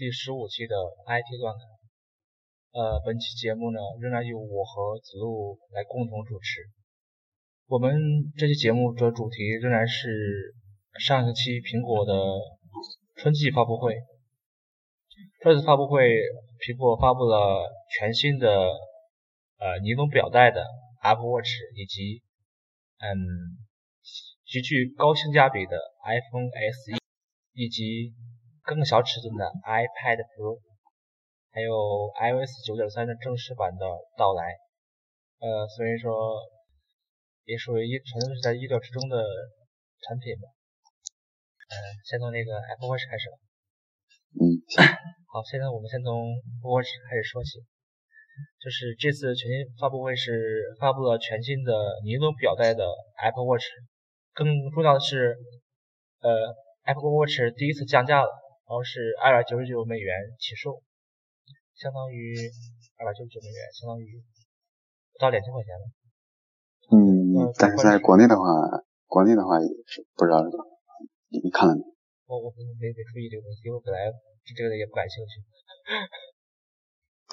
[0.00, 1.62] 第十五期的 IT 乱侃。
[2.72, 6.62] 呃，本期节目呢，仍然由我和子路来共同主持。
[7.66, 10.54] 我们这期节目的主题仍然是
[10.98, 12.14] 上一期苹果的
[13.16, 13.94] 春季发布会。
[15.42, 16.08] 这次发布会，
[16.60, 18.48] 苹果发布了全新的
[19.58, 20.64] 呃尼龙表带的
[21.02, 22.22] Apple Watch，以及
[23.00, 23.60] 嗯
[24.46, 26.96] 极具高性价比的 iPhone SE，
[27.52, 28.14] 以及
[28.70, 30.62] 更小尺寸的 iPad Pro，
[31.50, 31.74] 还有
[32.14, 33.82] iOS 九点三的正式版的
[34.16, 34.54] 到来。
[35.42, 36.38] 呃，所以说
[37.50, 39.18] 也属于一全都是在意料之中的
[40.06, 40.46] 产品吧。
[41.66, 41.74] 嗯，
[42.06, 43.36] 先从那个 Apple Watch 开始吧。
[44.38, 44.62] 嗯。
[45.34, 47.58] 好，现在我们先从 Watch 开始说起，
[48.62, 51.74] 就是这次全新发布会是发布了全新的
[52.04, 52.86] 尼龙表带的
[53.18, 53.66] Apple Watch，
[54.30, 55.34] 更重要的是，
[56.22, 56.54] 呃
[56.86, 58.30] ，Apple Watch 第一次降价了，
[58.70, 60.78] 然后是二百九十九美元起售，
[61.74, 62.38] 相当于
[63.02, 64.22] 二百九十九美元，相当于
[65.10, 65.90] 不到两千块钱了。
[66.94, 68.46] 嗯，但是在国内的话，
[69.10, 70.70] 国内的话也是不知道是多少，
[71.34, 71.82] 你看了没？
[72.30, 72.62] 我我没
[72.94, 74.54] 没注意这个东西，因为我本来对。
[74.54, 75.42] 这个也不感兴趣。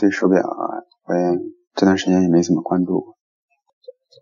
[0.01, 1.22] 对手表啊，我也
[1.75, 3.16] 这段时间也没怎么关注。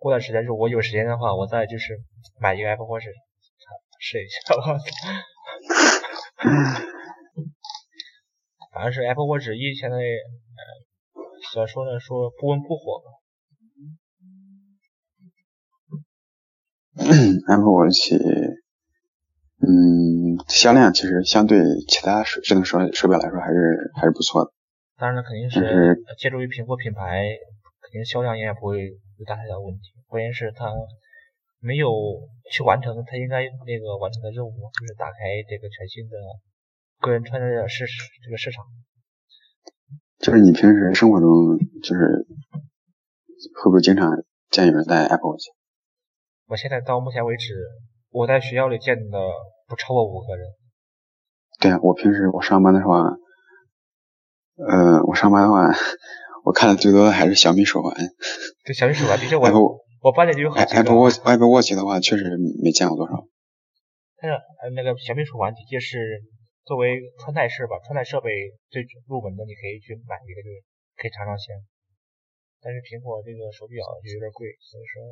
[0.02, 1.98] 过段时间，如果我有时间的话，我再就是
[2.42, 3.08] 买一个 Apple Watch
[4.00, 4.52] 试一下。
[4.52, 4.76] 我操！
[8.74, 10.62] 反正是 Apple Watch 一现在，呃，
[11.54, 12.00] 怎么说呢？
[12.00, 13.02] 说不温不火。
[17.48, 18.14] Apple Watch。
[19.66, 21.58] 嗯，销量其实相对
[21.88, 24.52] 其他手智能手手表来说还是还是不错的。
[24.98, 25.60] 当然了，肯定是
[26.20, 27.24] 借助于苹果品牌，
[27.82, 28.84] 肯定销量应该不会
[29.18, 29.96] 有大太大问题。
[30.08, 30.70] 关键是它
[31.60, 31.90] 没有
[32.52, 36.16] 去完成它应该那个完成的任务，就是打开这个全新的
[37.00, 37.86] 个人穿戴的市
[38.24, 38.64] 这个市场。
[40.20, 41.30] 就是你平时生活中
[41.84, 42.26] 就是
[43.62, 44.12] 会不会经常
[44.50, 45.46] 见有人戴 Apple Watch？
[46.48, 47.54] 我现在到目前为止，
[48.10, 49.20] 我在学校里见的。
[49.68, 50.46] 不超过五个人。
[51.60, 53.02] 对啊，我平时我上班的话，
[54.62, 55.74] 呃，我上班的话，
[56.46, 57.92] 我看的最多的还是小米手环。
[58.64, 60.78] 对，小米手环，的确我我班里就有好几个。
[60.78, 63.26] Apple Watch Apple Watch 的话，确实没见过多少。
[64.18, 64.38] 但是
[64.76, 66.22] 那个小米手环的确是
[66.66, 68.30] 作为穿戴式吧，穿戴设备
[68.74, 70.66] 最入门的，你可以去买一个，就是
[70.98, 71.54] 可以尝尝鲜。
[72.60, 75.06] 但是苹果这个手表就有点贵，所以说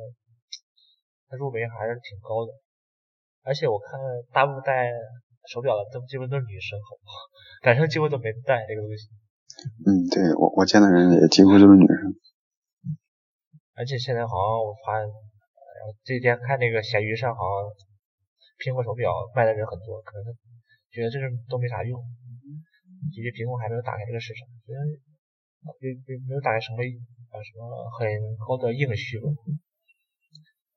[1.30, 2.50] 它入门还是挺高的。
[3.46, 3.94] 而且我看
[4.34, 4.90] 大部分戴
[5.46, 7.14] 手表的都基本都是女生，好不好？
[7.62, 9.06] 男生几乎都没戴这个东西。
[9.86, 12.10] 嗯，对我我见的人也几乎都是女生。
[13.78, 15.06] 而且现在好像我发现，
[16.02, 17.70] 这几天看那个闲鱼上好像
[18.58, 20.34] 苹果手表卖的人很多，可能
[20.94, 21.98] 觉得这个都没啥用，
[23.10, 24.78] 其实苹果还没有打开这个市场，觉得
[25.82, 27.66] 没没没有打开什么呃什么
[27.98, 28.06] 很
[28.38, 29.26] 高的硬需吧。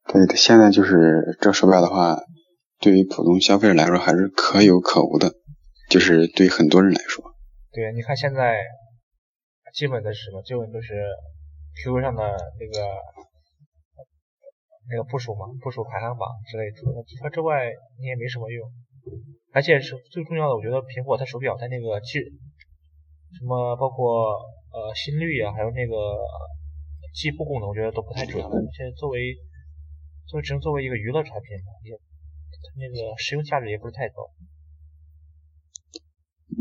[0.09, 2.17] 对，现在就是这手表的话。
[2.79, 5.33] 对于普通消费者来说还是可有可无的，
[5.89, 7.25] 就是对很多人来说。
[7.73, 8.61] 对，你看现在
[9.73, 10.43] 基本的是什么？
[10.43, 10.93] 基本都是
[11.81, 12.85] QQ 上的那个
[14.91, 16.77] 那个部署嘛，部署排行榜之类的。
[16.77, 17.65] 除了之外，
[17.97, 18.69] 你也没什么用。
[19.57, 22.21] 而且是最重要的，我觉得苹果它手表它那个记
[23.33, 24.37] 什么，包括
[24.69, 26.13] 呃心率啊，还有那个
[27.15, 28.37] 计步功能，我觉得都不太准。
[28.37, 29.33] 而且作为
[30.27, 31.97] 作为只能作为一个娱乐产品吧，也。
[32.77, 34.29] 那个实用价值也不是太高。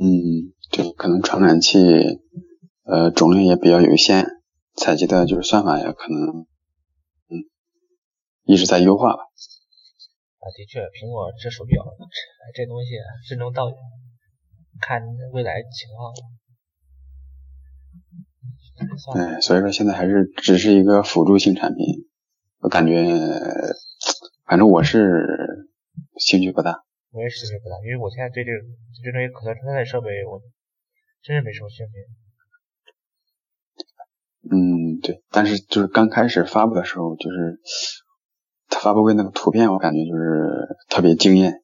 [0.01, 1.79] 嗯，对，可能传感器
[2.85, 4.25] 呃种类也比较有限，
[4.75, 6.47] 采集的就是算法也可能
[7.29, 7.45] 嗯
[8.47, 9.25] 一直在优化吧。
[10.47, 11.83] 啊，的确，苹果这手表
[12.55, 12.95] 这东西
[13.29, 13.77] 任重道远，
[14.81, 15.03] 看
[15.33, 16.15] 未来情况。
[19.13, 22.07] 对，所以说现在还是只是一个辅助性产品，
[22.61, 23.03] 我感觉
[24.47, 25.67] 反正我是。
[26.19, 28.59] 兴趣不大，我也是兴趣不大，因为我现在对这个
[29.05, 30.41] 这种可穿戴设备，我
[31.23, 31.93] 真是没什么兴趣。
[34.49, 37.61] 嗯，对，但是就是刚开始发布的时候，就是
[38.69, 41.63] 他发布会那个图片，我感觉就是特别惊艳，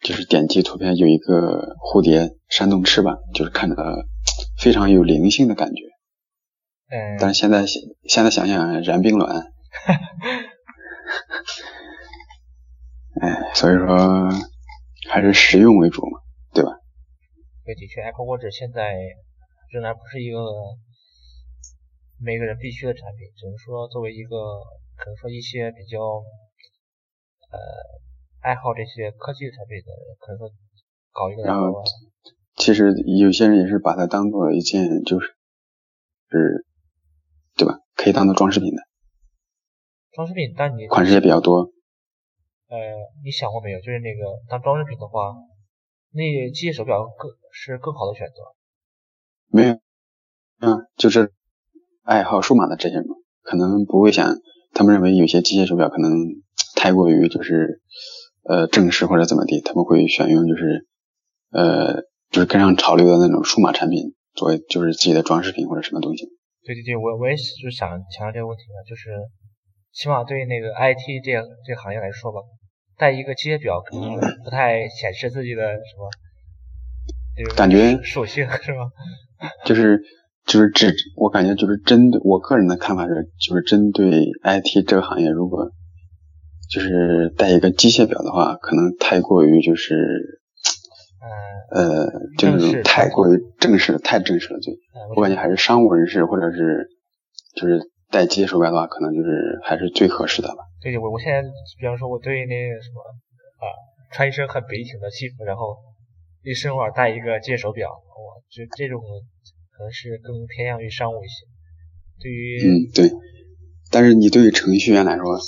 [0.00, 3.76] 就是点击图片有一个蝴蝶扇动翅膀，就是看着
[4.58, 5.82] 非常有灵性的感觉。
[6.90, 7.16] 嗯。
[7.20, 9.52] 但是现在现在想想，燃并卵。
[13.20, 14.30] 哎，所以说
[15.10, 16.20] 还是实用为主嘛，
[16.54, 16.70] 对吧？
[17.64, 18.94] 对，的确，Apple Watch 现在
[19.70, 20.38] 仍然不是一个
[22.22, 24.36] 每个人必须的产品，只能说作为一个
[24.96, 25.98] 可能说一些比较
[27.50, 27.58] 呃
[28.40, 30.50] 爱好这些科技产品的人，可能说
[31.12, 31.42] 搞一个。
[31.42, 31.82] 然后
[32.56, 35.34] 其实有些人也是把它当做一件就是
[36.28, 36.66] 是，
[37.56, 37.80] 对吧？
[37.94, 38.82] 可以当做装饰品的。
[40.12, 41.72] 装饰品，但你款式也比较多。
[42.68, 42.76] 呃，
[43.24, 43.80] 你想过没有？
[43.80, 45.34] 就是那个当装饰品的话，
[46.10, 48.34] 那机械手表更是更好的选择。
[49.46, 49.74] 没有，
[50.60, 51.32] 嗯，就是
[52.10, 53.04] 爱好数码的这些人，
[53.42, 54.34] 可能不会想，
[54.74, 56.10] 他们认为有些机械手表可能
[56.74, 57.80] 太过于就是
[58.42, 60.88] 呃正式或者怎么地，他们会选用就是
[61.52, 66.26] 呃就是跟上潮流的那种数码产品作为就是自己的装饰品或者什么东西。
[66.64, 69.10] 对对对，我我也是想强调这个问题呢，就是
[69.92, 71.30] 起码对那个 IT 这
[71.64, 72.40] 这个行业来说吧。
[72.98, 78.90] 带一个机械表可能不太显示自己的什么，感觉属性是吧？
[79.64, 80.02] 就是
[80.46, 85.70] 就是只我感觉就是针对我个人的看法是，就是针对 IT 这个行业，如果
[86.68, 89.94] 就是带一个机械表的话，可能太过于就是
[91.70, 92.06] 呃
[92.38, 94.60] 就是太过于正式，太正式了。
[94.60, 94.72] 就
[95.14, 96.88] 我感觉还是商务人士或者是
[97.54, 100.64] 就是带机械手表的话，可能就是还是最合适的吧。
[100.80, 101.42] 对，我我现在
[101.78, 102.98] 比方说，我对那个什么
[103.58, 103.66] 啊，
[104.12, 105.76] 穿一身很笔挺的西服，然后
[106.42, 109.00] 一身腕戴一个机械手表，我就这种
[109.80, 111.46] 可能是更偏向于商务一些。
[112.20, 113.10] 对于嗯对，
[113.90, 115.40] 但是你对于程序员来说，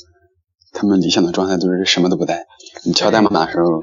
[0.72, 2.46] 他们理想的状态都是什么都不带。
[2.86, 3.82] 你敲代码的时候，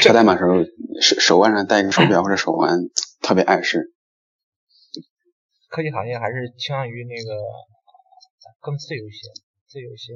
[0.00, 0.62] 敲代码时候
[1.02, 2.78] 手手腕上戴一个手表或者手环，
[3.22, 3.92] 特别碍事。
[5.68, 7.42] 科技行业还是倾向于那个
[8.60, 9.28] 更自由一些，
[9.66, 10.14] 自由一些。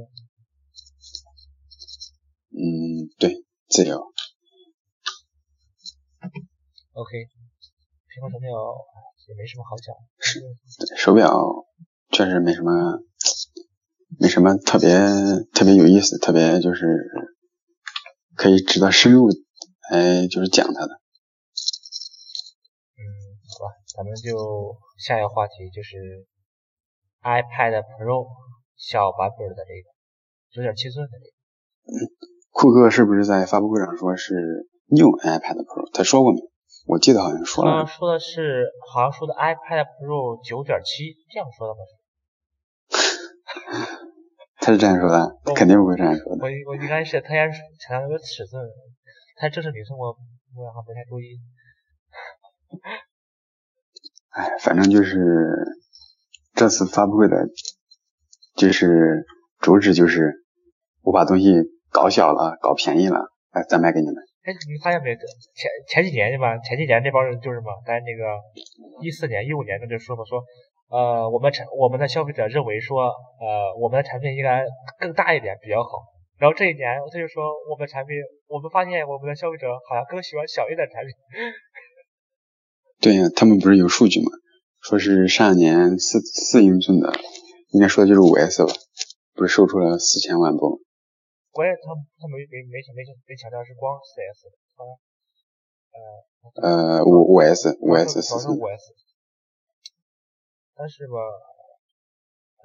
[2.55, 3.35] 嗯，对，
[3.69, 3.99] 自由。
[6.93, 7.11] OK，
[8.07, 8.49] 苹果手表
[9.33, 9.97] 也没什么好讲。
[10.21, 10.41] 是，
[10.97, 11.65] 手表
[12.11, 13.01] 确实没什么，
[14.21, 14.91] 没什么特别
[15.55, 16.85] 特别有意思，特别就是
[18.37, 19.29] 可以值得深入
[19.91, 21.01] 来就是讲它的。
[23.01, 23.01] 嗯，
[23.49, 26.27] 好吧，咱们就下一个话题就是
[27.23, 28.29] iPad Pro
[28.77, 29.89] 小版本的这个
[30.53, 31.33] 九点七寸的这个。
[31.89, 32.13] 嗯。
[32.53, 35.91] 库克是不是在发布会上说是 New iPad Pro？
[35.97, 36.52] 他说过没？
[36.87, 37.85] 我记得好像说了。
[37.85, 41.81] 他说的是，好像说的 iPad Pro 九点七，这样说的吧？
[44.59, 46.45] 他是这样说的，肯定不会这样说的。
[46.45, 48.63] 我我应该是他也是强调那个尺寸，
[49.37, 50.09] 他正式名称我
[50.57, 51.39] 我好像没太注意。
[54.31, 55.19] 哎，反正就是
[56.55, 57.49] 这次发布会的，
[58.57, 59.27] 就是
[59.59, 60.45] 主旨就是
[61.03, 61.53] 我把东西。
[61.93, 64.15] 搞小了，搞便宜了，哎，再卖给你们。
[64.43, 65.15] 哎，你发现没？
[65.55, 66.59] 前前几年对吧？
[66.59, 68.39] 前几年那帮人就是嘛，在那个
[69.01, 70.43] 一四年、一五年的就说嘛，说
[70.91, 73.07] 呃，我们产我们的消费者认为说，
[73.39, 74.65] 呃，我们的产品应该
[74.99, 75.91] 更大一点比较好。
[76.39, 78.17] 然后这一年他就说，我们产品，
[78.49, 81.15] 我们发现我们的消费者好像更喜欢小一点产品。
[83.01, 84.27] 对呀，他们不是有数据吗？
[84.81, 87.15] 说是上一年四四英寸的，
[87.71, 88.73] 应该说的就是五 S 吧，
[89.35, 90.81] 不是售出了四千万部。
[91.53, 94.89] 关键他他没没没没没强调是光四 S 的，他
[95.93, 98.95] 呃呃五五 S 五 S 是五 S，
[100.75, 101.21] 但是吧，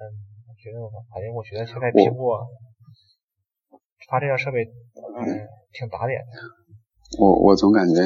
[0.48, 0.80] 我觉得
[1.12, 2.48] 反正我觉得现在苹果
[4.08, 6.32] 发这样设备嗯挺打脸的。
[7.20, 8.00] 我我总感觉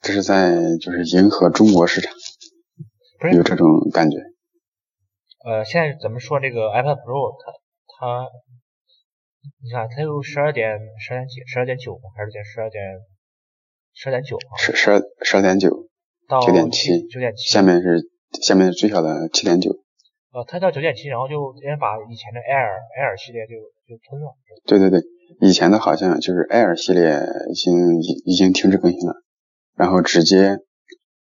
[0.00, 2.12] 这是在就是迎合中国市场，
[3.20, 4.18] 不是有这种感觉。
[5.46, 7.52] 呃，现在咱们说这个 iPad Pro，它
[7.86, 8.28] 它。
[9.40, 12.12] 你看，它有十二点十二点几，十二点九吗？
[12.16, 12.82] 还是点十二点
[13.94, 14.36] 十二点九？
[14.58, 15.88] 十十二十二点九，
[16.44, 17.50] 九点七，九点七。
[17.50, 18.04] 下面是
[18.42, 19.72] 下面是最小的七点九。
[20.32, 22.68] 呃，它到九点七，然后就直接把以前的 Air
[23.00, 23.56] Air 系列就
[23.88, 24.36] 就吞了。
[24.66, 25.00] 对对对，
[25.40, 27.18] 以前的好像就是 Air 系列
[27.50, 29.24] 已经已已经停止更新了，
[29.74, 30.58] 然后直接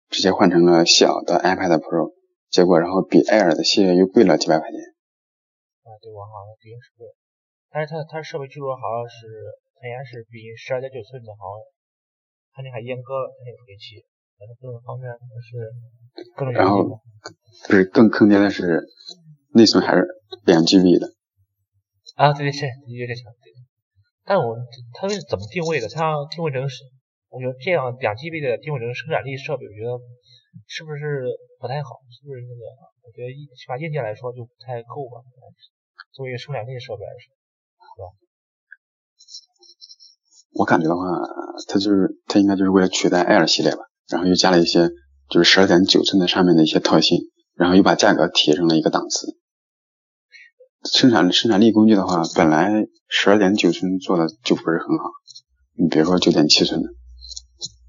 [0.09, 2.11] 直接换成了小的 iPad Pro，
[2.49, 4.79] 结果然后比 Air 的系列又贵了几百块钱。
[5.85, 7.07] 啊，对，我好像是贵。
[7.71, 9.27] 但是它它设备据说好像是
[9.77, 11.65] 它应该是比十二点九寸的好像，
[12.53, 14.01] 它那还阉割了它那个处理器，
[14.37, 15.69] 反正各种方面都是
[16.35, 16.83] 更然后
[17.67, 18.81] 不是更坑爹的是
[19.53, 20.03] 内存还是
[20.45, 21.13] 两 GB 的
[22.17, 23.53] 啊，对对是有点强，对。
[24.25, 24.57] 但我
[24.93, 25.87] 它是怎么定位的？
[25.89, 26.83] 它定位成是，
[27.29, 29.93] 我觉得这样两 GB 的定位成生产力设备，我觉得
[30.67, 31.29] 是不是
[31.61, 32.01] 不太好？
[32.09, 32.61] 是不是那个？
[33.05, 35.21] 我觉得起码硬件来说就不太够吧？
[36.11, 37.38] 作为一个生产力设备来说。
[40.53, 41.03] 我感觉的话，
[41.69, 44.89] 它就是它应该就是为了取代 Air 系列吧，然后又加了一些
[45.29, 47.17] 就是十二点九寸的上面的一些特性，
[47.55, 49.37] 然后又把价格提升了一个档次。
[50.91, 52.71] 生产生产力工具的话，本来
[53.07, 55.11] 十二点九寸做的就不是很好，
[55.77, 56.89] 你别说九点七寸的。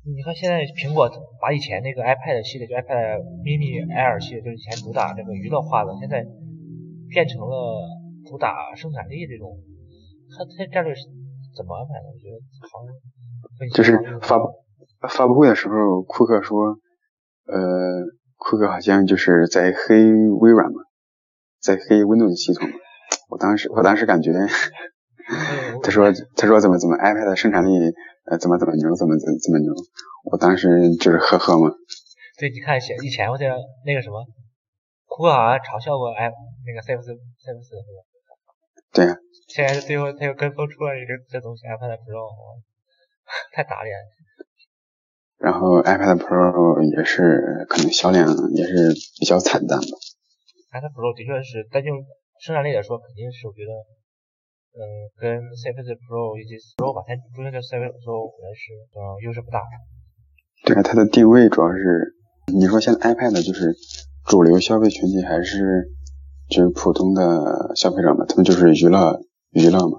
[0.07, 6.25] 你看现在苹果把以前那个 iPad 系列，就 iPad mini Air 系列，就是以前主打这个娱乐化的，现在
[7.09, 7.83] 变成了
[8.29, 9.59] 主打生产力这种。
[10.31, 11.03] 他他战略是
[11.57, 12.07] 怎么安排的？
[12.09, 12.39] 我觉得
[12.71, 12.95] 好像
[13.75, 14.47] 就是发布
[15.09, 16.79] 发布会的时候，库克说，
[17.47, 17.59] 呃，
[18.37, 19.97] 库克好像就是在黑
[20.41, 20.83] 微软嘛，
[21.61, 22.69] 在黑 Windows 系统。
[23.29, 24.33] 我当时我当时感觉，
[25.83, 27.71] 他说他说怎么怎么 iPad 生产力
[28.31, 29.73] 呃怎么怎么牛怎么怎怎么牛，
[30.31, 31.71] 我当时就是呵呵嘛。
[32.39, 34.25] 对，你看以前以前我记得那个什么，
[35.07, 36.31] 库克好像嘲笑过 i
[36.67, 37.71] 那个 Surface Surface？
[38.93, 39.17] 对呀。
[39.51, 42.31] 现在最后他又跟风出了一个这东西 iPad Pro，
[43.53, 43.91] 太打脸。
[45.43, 49.95] 然后 iPad Pro 也是可能销量也是比较惨淡吧。
[50.71, 51.91] iPad Pro 的确是，但就
[52.39, 53.75] 生产力来说，肯定是我觉得，
[54.79, 59.59] 嗯，跟 Surface Pro 以及 Pro 吧，它中间的 Surface Pro 可能是嗯优势不大。
[60.63, 62.15] 对啊，它的定位主要是，
[62.55, 63.75] 你说现在 iPad 就是
[64.31, 65.91] 主流消费群体还是
[66.49, 68.25] 就是普通的消费者嘛？
[68.29, 69.19] 他们就是娱乐。
[69.51, 69.99] 娱乐嘛，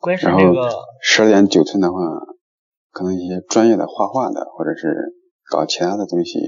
[0.00, 0.70] 关键是那个
[1.02, 1.98] 十二点九寸的话，
[2.92, 5.12] 可能一些专业的画画的，或者是
[5.50, 6.38] 搞其他的东西，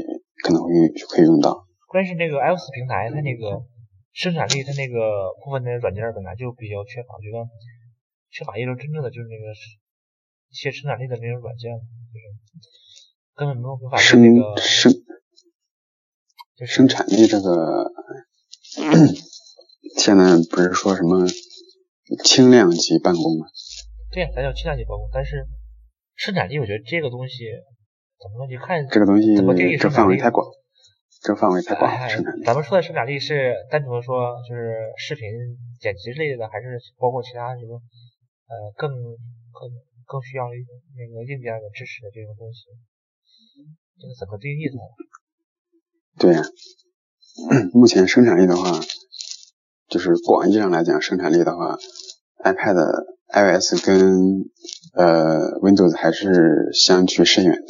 [0.44, 0.70] 可能会
[1.10, 1.66] 可以用到。
[1.88, 3.64] 关键是那个 iOS 平台，它那个
[4.12, 7.42] 生产力，它那个部分的软件本来就比较缺乏，我觉得
[8.30, 12.22] 缺乏一种真正的就是那个一些生产力的那种软件，就是
[13.34, 14.92] 根本没有办法生那个生
[16.66, 17.90] 生产力这个，
[19.98, 21.26] 现在不是说什么？
[22.24, 23.46] 轻量级办公嘛，
[24.10, 25.08] 对呀，咱叫轻量级办公。
[25.12, 25.46] 但是
[26.16, 27.44] 生产力，我觉得这个东西
[28.18, 28.46] 怎么说？
[28.48, 30.46] 你看这个东西怎么定义这范围太广，
[31.20, 31.90] 这范围太广。
[32.08, 35.28] 生产力，咱们说的生产力是单纯的说就是视频
[35.80, 37.76] 剪辑类的，还是包括其他什么
[38.48, 38.90] 呃更
[39.52, 39.68] 更
[40.06, 42.72] 更需要那个硬件的支持的这种东西？
[44.00, 44.78] 这个怎么定义的？
[46.18, 46.42] 对呀，
[47.74, 48.80] 目前生产力的话。
[49.88, 51.76] 就是广义上来讲，生产力的话
[52.44, 52.76] ，iPad
[53.32, 54.44] iOS 跟
[54.94, 57.62] 呃 Windows 还是相距甚远的。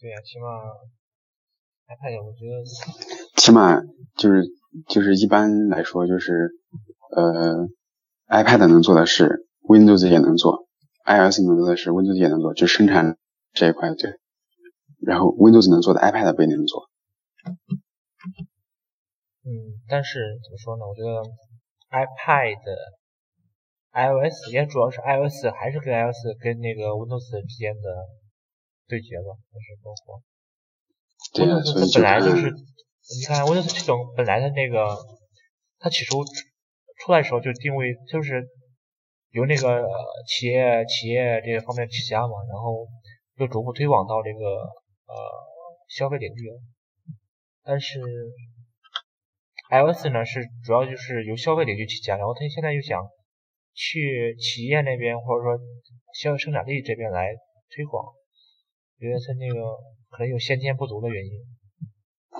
[0.00, 0.46] 对呀，起码
[1.88, 2.62] iPad 我觉得，
[3.40, 3.80] 起码
[4.16, 4.44] 就是
[4.88, 6.50] 就是一般来说就是
[7.16, 7.68] 呃
[8.28, 10.66] iPad 能做的事，Windows 也能做
[11.06, 13.16] ；iOS 能做的事，Windows 也能做，就生产
[13.52, 14.18] 这一块对。
[15.00, 16.88] 然后 Windows 能做的，iPad 不一定能做。
[19.46, 20.88] 嗯，但是怎么说呢？
[20.88, 21.20] 我觉得
[21.92, 22.64] iPad、
[23.92, 28.08] iOS 也主要是 iOS 还是跟 iOS 跟那个 Windows 之间的
[28.88, 30.22] 对决吧，就是包括
[31.36, 34.96] Windows 它本来就是，你看 Windows 系统本来的那个，
[35.78, 36.24] 它起初
[37.04, 38.48] 出来的时候就定位就是
[39.32, 39.86] 由那个
[40.26, 42.88] 企业企业这个方面起家嘛，然后
[43.36, 44.40] 又逐步推广到这个
[45.04, 45.14] 呃
[45.88, 46.48] 消费领域，
[47.62, 48.00] 但是。
[49.70, 53.00] iOS 呢是主要就是由消费领域起家，然后他现在又想
[53.72, 55.58] 去企业那边或者说
[56.20, 57.34] 消费生产力这边来
[57.74, 58.04] 推广，
[59.00, 59.60] 觉得他那个
[60.10, 61.32] 可能有先天不足的原因。
[62.30, 62.36] 嗯，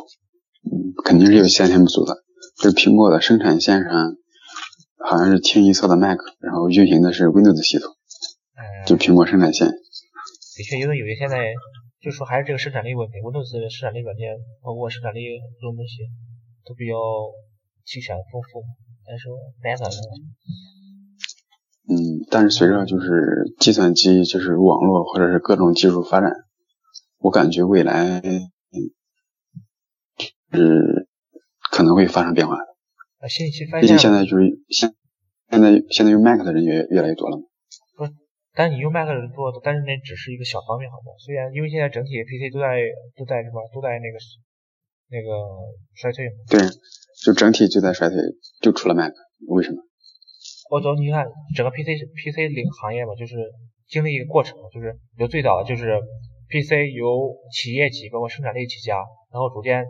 [1.04, 2.14] 肯定是有先天不足的。
[2.62, 4.14] 就是苹果的生产线上
[4.98, 7.90] 好像是清一色的 Mac，然后运行的是 Windows 系统，
[8.86, 9.66] 就苹果生产线。
[9.66, 11.52] 的确，因为有些现在
[12.00, 15.24] 就说还是这个生产力问题，Windows 的生产力软件包括生产力
[15.58, 16.04] 这种东西。
[16.64, 16.94] 都比较
[17.84, 18.64] 齐全丰富，
[19.06, 19.28] 但是。
[21.86, 26.32] 嗯，但是随着就是计算机就是网络或者是各种技术发展，
[27.18, 28.22] 我感觉未来
[30.50, 31.06] 是
[31.70, 32.62] 可能会发生变化的。
[33.18, 34.94] 啊，信息毕竟现在就是现
[35.50, 37.42] 现在现在用 Mac 的人越越来越多了嘛。
[37.98, 38.08] 不，
[38.54, 41.12] 但是你用 Mac 的人多，但是那只是一个小方面，好吗？
[41.18, 42.80] 虽然因为现在整体 PC 都在
[43.14, 44.16] 都在什么都在那个。
[45.10, 45.28] 那个
[45.94, 46.36] 衰退嘛？
[46.48, 46.58] 对，
[47.24, 48.16] 就整体就在衰退，
[48.60, 49.12] 就除了 Mac，
[49.48, 49.78] 为什么？
[50.70, 53.36] 或者你看整个 PC PC 领行业嘛，就是
[53.86, 56.00] 经历一个过程，就是由最早的就是
[56.48, 58.96] PC 由企业级包括生产力起家，
[59.30, 59.84] 然后逐渐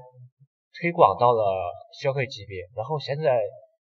[0.81, 3.41] 推广到了消费级别，然后现在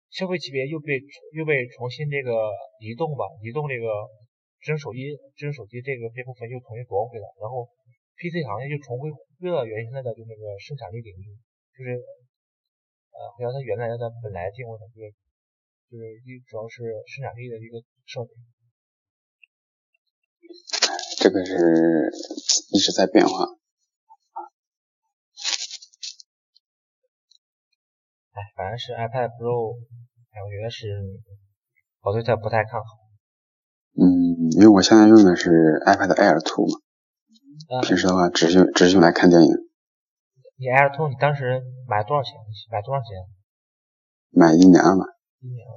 [0.09, 0.99] 消费级别又被
[1.37, 3.87] 又被重新这个移动吧，移动这个
[4.59, 7.69] 智能手机智能手机这个这部分又重新夺回来，然后。
[8.19, 9.07] PC 行业就重回
[9.39, 11.39] 归了原先的就那个生产力领域，
[11.71, 11.95] 就是
[13.15, 15.15] 呃，回到它原来的本来定位的，就是
[15.89, 18.31] 就是一主要是生产力的一个设备。
[21.17, 22.11] 这个是
[22.73, 23.45] 一直在变化。
[28.31, 29.79] 哎，反正是 iPad Pro，
[30.31, 30.87] 哎，我觉得是
[32.01, 32.85] 我对它不太看好。
[33.95, 35.49] 嗯，因为我现在用的是
[35.85, 36.88] iPad Air 2嘛。
[37.81, 39.49] 平时的话只是用只是用来看电影。
[40.57, 42.35] 你 AirTwo 你当时买多少钱？
[42.71, 43.09] 买多少钱？
[44.31, 45.05] 买一年了嘛。
[45.39, 45.73] 一年了，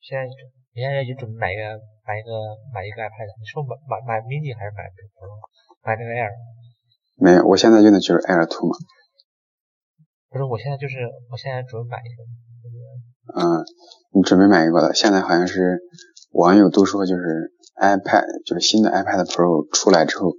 [0.00, 1.62] 现在你现在就准备买一个
[2.06, 2.30] 买一个
[2.74, 4.84] 买一个 iPad，你说买买买 mini 还是买
[5.14, 5.38] Pro？
[5.86, 6.30] 买那个 Air？
[7.14, 8.74] 没有，我现在用的就是 AirTwo 嘛。
[10.30, 10.98] 不是，我现在就是
[11.30, 12.22] 我现在准备买一个。
[13.38, 13.62] 嗯，
[14.14, 14.94] 你准备买一个了？
[14.94, 15.78] 现在好像是
[16.32, 20.32] 网友都说，就是 iPad，就是新的 iPad Pro 出来之后，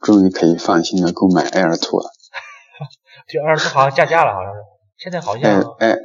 [0.00, 2.10] 终于可以放心的购买 AirTwo 了。
[3.28, 4.58] 就 AirTwo 好像降价了，好像是。
[4.96, 5.44] 现在好像。
[5.78, 5.96] 哎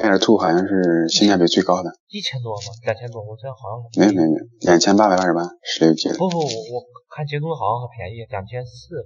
[0.00, 1.90] ，AirTwo 好像是性价比最高的。
[2.08, 2.68] 一千多吗？
[2.84, 3.20] 两千多？
[3.20, 3.84] 我这好像。
[4.00, 6.16] 没有没有没有，两千八百八十八，十六 G 的。
[6.16, 9.04] 不不，我我看京东好像很便宜，两千四，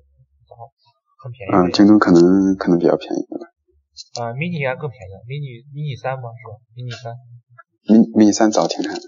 [1.19, 1.51] 很便宜。
[1.51, 3.51] 嗯，京东可能可能比较便宜吧。
[4.23, 6.31] 啊，mini 应该更便宜，mini mini 三吗？
[6.35, 7.15] 是吧？mini 三
[7.87, 9.01] ，mini mini 三早停产了，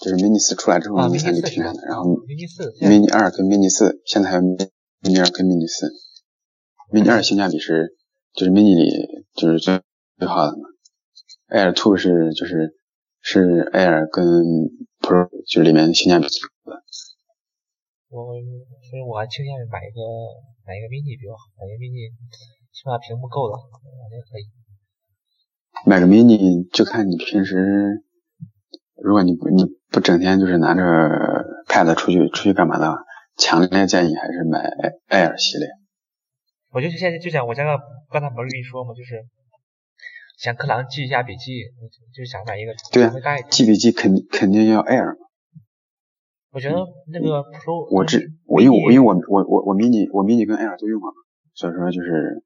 [0.00, 1.80] 就是 mini 四出来之后，mini 三就停产了。
[1.88, 4.68] 然后 mini 四，mini 二跟 mini 四，现在还有 mini
[5.14, 5.86] 二跟 mini 四
[6.90, 7.94] ，mini 二性价比是
[8.34, 8.90] 就是 mini 里
[9.36, 9.80] 就是最
[10.18, 10.66] 最好的嘛。
[11.48, 12.74] Air Two 是就是
[13.20, 14.24] 是 Air 跟
[14.98, 16.82] Pro 就是里面性价比最高的。
[18.08, 18.34] 我
[18.90, 20.00] 所以我还倾向于买一个
[20.66, 22.10] 买一个 mini 比较好，买一个 mini。
[22.76, 24.44] 起码屏幕够了，我觉得可以。
[25.86, 28.04] 买个 mini 就看你平时，
[29.02, 30.82] 如果你不你不整天就是拿着
[31.66, 32.98] pad 出去出去干嘛的话，
[33.36, 34.58] 强烈建议还是买
[35.08, 35.68] Air 系列。
[36.72, 37.78] 我就是现在就想，我刚刚
[38.10, 39.24] 刚才不是跟你说嘛，就是
[40.38, 41.62] 想课堂记一下笔记，
[42.14, 42.74] 就想买一个。
[42.92, 45.16] 对啊，记笔记肯肯定要 Air。
[46.50, 46.76] 我觉得
[47.12, 51.12] 那个 Pro，我这我因为我因为我我我我 mini 我 mini 跟 Air 都用了，
[51.54, 52.42] 所以说就是。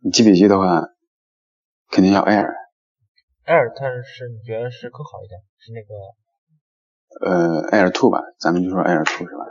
[0.00, 0.86] 你记笔记的话，
[1.90, 2.52] 肯定要 Air。
[3.46, 5.88] Air 它是你觉得是更好一点，是那个
[7.26, 9.44] 呃 Air Two 吧，咱们就说 Air Two 是吧？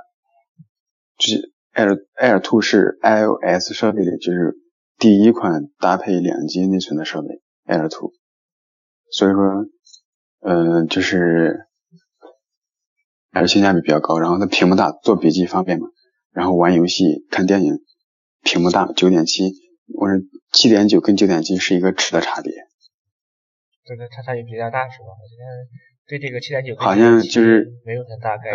[1.17, 4.55] 就是 Air Air Two 是 iOS 设备里就是
[4.97, 8.11] 第一款搭配两 G 内存的设备 Air Two，
[9.11, 9.65] 所以说
[10.39, 11.67] 呃就是
[13.31, 15.87] 还是性价比比较高，然后它屏幕大，做笔记方便嘛，
[16.31, 17.79] 然后玩游戏看电影
[18.43, 19.51] 屏幕大，九点七。
[19.93, 22.51] 我是七点九跟九点七是一个尺的差别，
[23.85, 25.13] 这个差差距比较大是吧？
[25.13, 25.45] 我今天
[26.07, 28.51] 对这个七点九好像就是没有很大概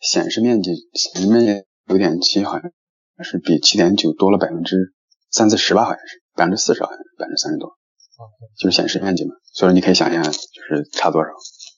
[0.00, 2.70] 显示面积显示面积九点七好像
[3.22, 4.94] 是比七点九多了百分之
[5.30, 7.68] 三四十吧，好像是百分之四十好像是百分之三十多。
[7.68, 8.28] 啊，
[8.58, 11.30] 就是显示面积嘛，所以说你可以想象就是差多少。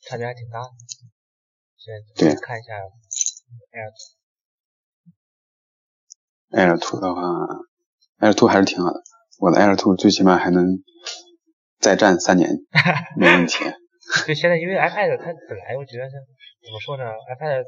[0.09, 0.69] 差别还挺大的。
[2.17, 2.35] 对。
[2.35, 2.75] 看一下
[3.73, 3.93] Air。
[6.51, 7.23] Air Two 的话。
[8.21, 9.01] Air Two 还是挺好的，
[9.39, 10.83] 我的 Air Two 最起码还能
[11.79, 12.51] 再战三年，
[13.17, 13.65] 没问题。
[14.27, 16.17] 对，现在因为 iPad 它本来我觉得是
[16.65, 17.63] 怎么说呢？iPad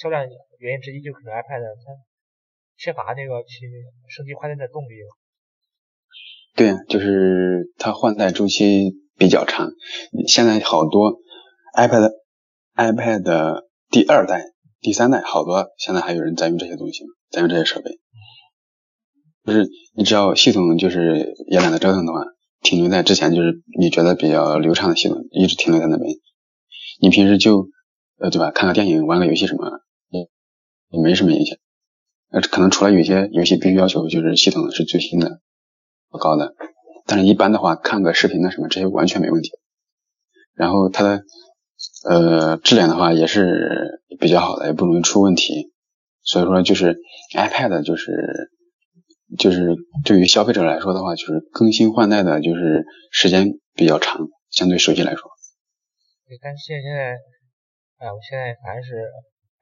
[0.00, 0.24] 销量
[0.58, 1.92] 原因之一就可能 iPad 它
[2.76, 3.68] 缺乏那个去
[4.08, 4.94] 升级换代的动力。
[6.54, 9.70] 对，就是它换代周期比较长。
[10.26, 11.18] 现在好多
[11.76, 12.10] iPad
[12.74, 14.44] iPad 第二代、
[14.80, 17.98] 第三代好多，现在还有人在用这些东西，在用这些设备。
[19.44, 22.20] 就是你只要系统就是也懒得折腾的话，
[22.62, 26.14] 停留在之前就是你觉得比较流畅的系统，一直停留在那边。
[27.00, 27.66] 你平时就
[28.18, 30.28] 呃对吧，看个电影、玩个游戏什么，也
[30.90, 31.56] 也没什么影响。
[32.30, 35.40] 呃，可能除了有些游戏必须要求就是系统是最新的、
[36.10, 36.54] 不高的，
[37.06, 39.50] 但是一般的话，看个视频的什么这些完全没问题。
[40.54, 41.22] 然后它的
[42.08, 45.72] 呃质量的话也是比较好的，也不容易出问题。
[46.22, 46.98] 所以说就是
[47.36, 48.50] iPad 就是。
[49.38, 55.22] 就是对于消费者来说的话，就是更新换代的，就是时间比较长，相对手机来说。
[56.28, 57.16] 对，但是现在，
[58.02, 58.98] 哎，我现在反正是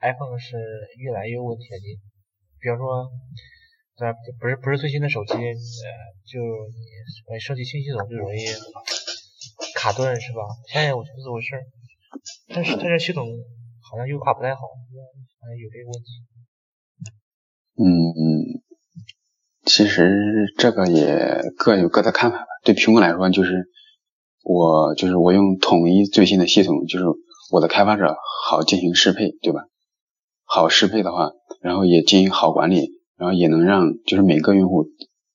[0.00, 0.57] iPhone 是
[0.96, 1.76] 越来越问题了。
[2.59, 3.12] 比方说，
[4.00, 4.09] 这
[4.40, 5.44] 不是不是最新的手机，呃，
[6.24, 6.40] 就
[7.29, 8.40] 你升级新系统就容易
[9.76, 10.40] 卡顿，是吧？
[10.72, 11.53] 现在我觉得怎么回事？
[12.48, 13.29] 但是它这系统
[13.83, 16.09] 好像优化不太好，好像有这个问题。
[17.76, 17.85] 嗯
[18.16, 18.64] 嗯。
[19.66, 20.16] 其实
[20.57, 22.46] 这个也各有各的看法吧。
[22.64, 23.68] 对苹果来说，就是
[24.42, 27.05] 我就是我用统一最新的系统，就是
[27.50, 29.60] 我的开发者好进行适配，对吧？
[30.44, 34.86] 好适配的话，然后也进行好管理，然后也能让就是每个用户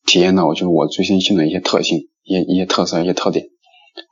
[0.05, 3.45] 体验到就是我最新性的一些特性、一些一些特色、一些特点。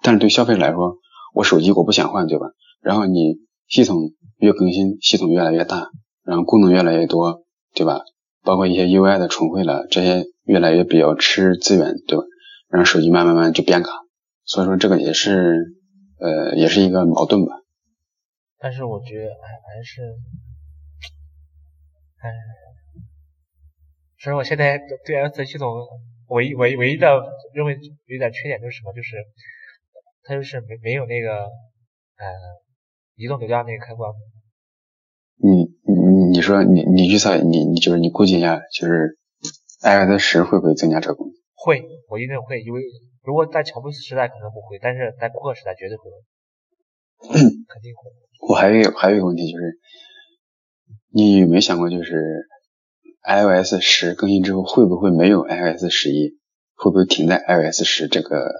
[0.01, 0.97] 但是对消费者来说，
[1.33, 2.47] 我手机我不想换，对吧？
[2.81, 3.35] 然后你
[3.67, 5.89] 系统越更新，系统越来越大，
[6.23, 8.01] 然后功能越来越多，对吧？
[8.43, 12.23] 包括一些 UI 的重绘了，这些越来越比较吃资源，对吧？
[12.69, 13.91] 然后手机慢慢慢就变卡，
[14.45, 15.65] 所以说这个也是
[16.19, 17.62] 呃也是一个矛盾吧。
[18.63, 20.01] 但是我觉得哎还是
[22.23, 22.31] 哎
[24.17, 25.67] 所以我现在对 iOS 系统
[26.29, 27.21] 唯一唯唯一的
[27.53, 28.93] 认为有点缺点就是什么？
[28.93, 29.17] 就是
[30.23, 32.23] 它就是没没有那个呃
[33.15, 34.09] 移动流量那个开关。
[35.35, 39.17] 你你你说你你预测你你就是你估计一下，就是
[39.81, 41.35] iOS 十会不会增加这个功能？
[41.53, 42.81] 会，我一定会，因为
[43.23, 46.09] 如果在乔布斯时代可能不会，但是在库克时代绝对会，
[47.67, 48.22] 肯定会。
[48.47, 49.79] 我还有还有一个问题就是，
[51.13, 52.47] 你有没有想过，就是
[53.23, 56.37] iOS 十更新之后会不会没有 iOS 十一？
[56.75, 58.51] 会不会停在 iOS 十这个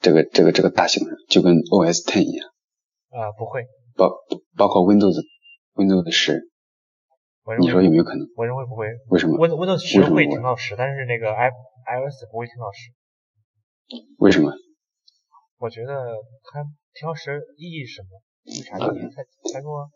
[0.00, 2.48] 这个这个这个大型上，就跟 OS Ten 一样？
[3.10, 3.64] 啊，不会。
[3.94, 4.10] 包
[4.56, 5.14] 包括 Windows
[5.74, 6.40] Windows 十，
[7.60, 8.26] 你说有没有可能？
[8.36, 8.86] 我认为不会。
[9.08, 12.90] 为什么？Windows Windows 十会停到十，但是那个 i iOS 不会停到十。
[14.18, 14.52] 为什么？
[15.58, 15.94] 我觉得
[16.50, 18.08] 它停到十意义是什么？
[18.44, 19.10] 有啥意义？
[19.14, 19.90] 他他说，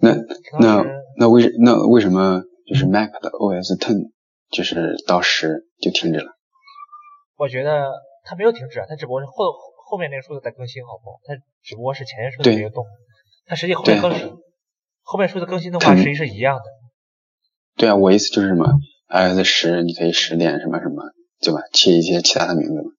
[0.00, 0.14] 那
[0.60, 0.84] 那
[1.16, 4.10] 那为那为什么就是 Mac 的 OS Ten
[4.50, 6.32] 就是到十就停止了？
[7.36, 7.92] 我觉得
[8.24, 9.32] 它没有停止啊，它只不过是后
[9.88, 11.20] 后面那个数字在更新，好不好？
[11.24, 12.84] 它只不过是前面数字没有动，
[13.46, 14.28] 它实际后面更新，
[15.02, 16.64] 后面数字更新的话实际是一样的。
[17.76, 18.66] 对啊，我意思就是什么
[19.08, 21.04] ，iOS 十你可以十点什么什么，
[21.40, 21.60] 对吧？
[21.72, 22.90] 切一些其他的名字嘛，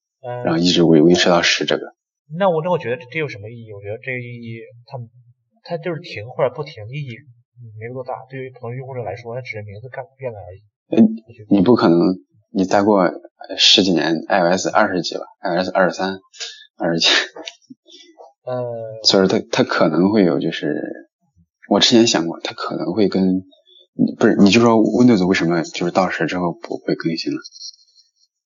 [0.44, 1.94] 然后一直维维持到十这个。
[2.38, 3.74] 那我那我觉得这有什么意义？
[3.74, 5.00] 我觉得这个意义，它
[5.64, 7.18] 它就是停或者不停，意义
[7.80, 8.14] 没有多大。
[8.30, 10.62] 对于普通用户者来说，它只是名字改变了而已。
[10.94, 11.10] 嗯，
[11.50, 11.98] 你不可能，
[12.52, 13.10] 你再过
[13.58, 16.20] 十几年，iOS 二十几吧，iOS 二十三、
[16.78, 17.08] 二十几，
[18.46, 20.78] 呃，所以说它它可能会有，就是
[21.68, 23.42] 我之前想过，它可能会跟，
[24.20, 27.40] 不是，你就说 Windows 为什么就是到时之后不会更新了？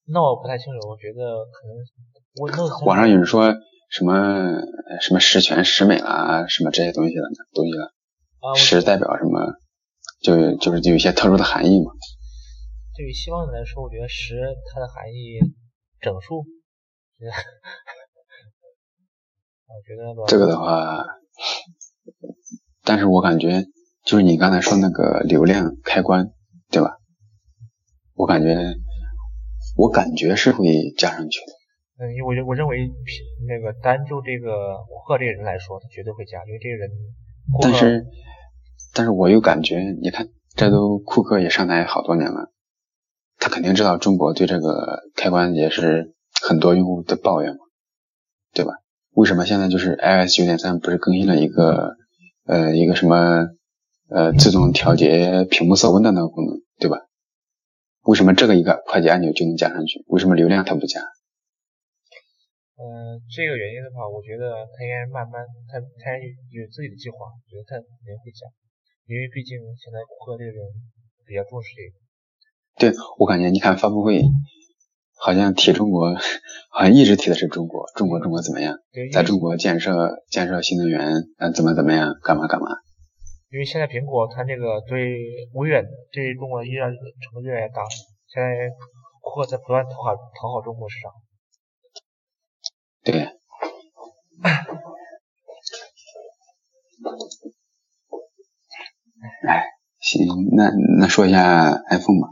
[0.07, 3.53] 那我不太清楚，我觉得可能网上有人说。
[3.93, 4.59] 什么
[5.01, 7.21] 什么十全十美啦，什么这些东西的
[7.53, 7.93] 东西了，
[8.57, 9.53] 十代表什么，
[10.19, 11.91] 就就是有一些特殊的含义嘛。
[12.97, 14.33] 对于西方人来说，我觉得十
[14.73, 15.37] 它的含义
[16.01, 16.37] 整数，
[19.67, 21.05] 我觉得这个的话，
[22.83, 23.67] 但是我感觉
[24.03, 26.33] 就是你刚才说那个流量开关，
[26.71, 26.97] 对吧？
[28.15, 28.75] 我感觉
[29.77, 31.62] 我感觉是会加上去的。
[31.99, 32.89] 嗯，因为我我认为
[33.47, 36.89] 那个单就这个库克这个人来说，他绝对会加，因为这个人。
[37.61, 38.05] 但是，
[38.93, 42.51] 但是我又感觉，你看，这都库克也上台好多年了，
[43.37, 47.59] 他肯定知道中国对这个开关也是很多用户的抱怨嘛，
[48.53, 48.71] 对吧？
[49.11, 51.95] 为什么现在就是 iOS 九点三不是更新了一个
[52.45, 53.49] 呃一个什么
[54.09, 56.97] 呃自动调节屏幕色温的那个功能，对吧？
[58.03, 60.03] 为什么这个一个快捷按钮就能加上去？
[60.07, 61.01] 为什么流量它不加？
[62.83, 65.39] 嗯，这个原因的话，我觉得他应该慢慢，
[65.71, 66.19] 他他
[66.51, 68.43] 有自己的计划，我觉得他肯定会讲，
[69.07, 70.59] 因为毕竟现在库克这个人
[71.23, 71.95] 比较重视这个。
[72.75, 74.19] 对，我感觉你看发布会，
[75.15, 76.11] 好像提中国，
[76.75, 78.75] 好像一直提的是中国，中国中国怎么样，
[79.15, 79.95] 在中国建设
[80.27, 81.07] 建设新能源，
[81.39, 82.67] 嗯，怎么怎么样，干嘛干嘛。
[83.47, 85.23] 因为现在苹果它这个对
[85.55, 85.79] 微软
[86.11, 87.79] 对中国依然程度越来越大，
[88.27, 88.67] 现在
[89.23, 91.07] 库克在不断讨好讨好中国市场。
[93.03, 93.19] 对，
[99.47, 99.65] 哎，
[99.99, 102.29] 行，那那说一下 iPhone 吧。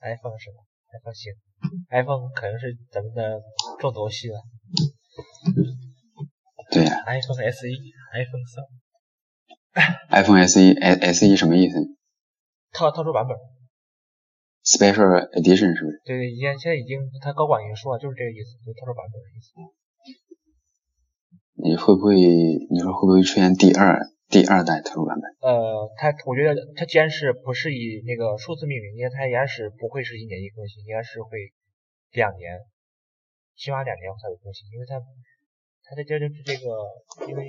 [0.00, 1.34] iPhone 是吧？iPhone 行
[1.90, 3.42] ，iPhone 可能是咱们的
[3.78, 4.40] 重头戏了。
[6.70, 7.02] 对呀。
[7.06, 8.64] iPhone SE，iPhone 三。
[10.10, 11.78] iPhone SE，S SE 什么意思？
[12.72, 13.36] 套特殊版本。
[14.68, 16.02] Special Edition 是不是？
[16.04, 19.56] 对对，现现在已经他高管已经说了，就是这个意思，就特殊版本的意思。
[21.56, 22.20] 你会不会？
[22.20, 23.96] 你说会不会出现第二
[24.28, 25.24] 第二代特殊版本？
[25.40, 31.48] 呃，它我觉得它既然是不是以那个数字命名，因为它应该是不会是一年一更新，应该是会
[32.12, 32.60] 两年，
[33.56, 35.00] 起码两年才会更新，因为它
[35.88, 36.76] 它的这就是这个，
[37.24, 37.48] 因为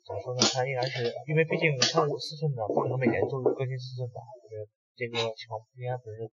[0.00, 0.40] 怎么说呢？
[0.56, 4.24] 它应该是因为毕竟它五四寸的，不可能每年都更新四寸吧？
[4.40, 4.64] 我觉得。
[4.94, 6.30] 这个情况应该不是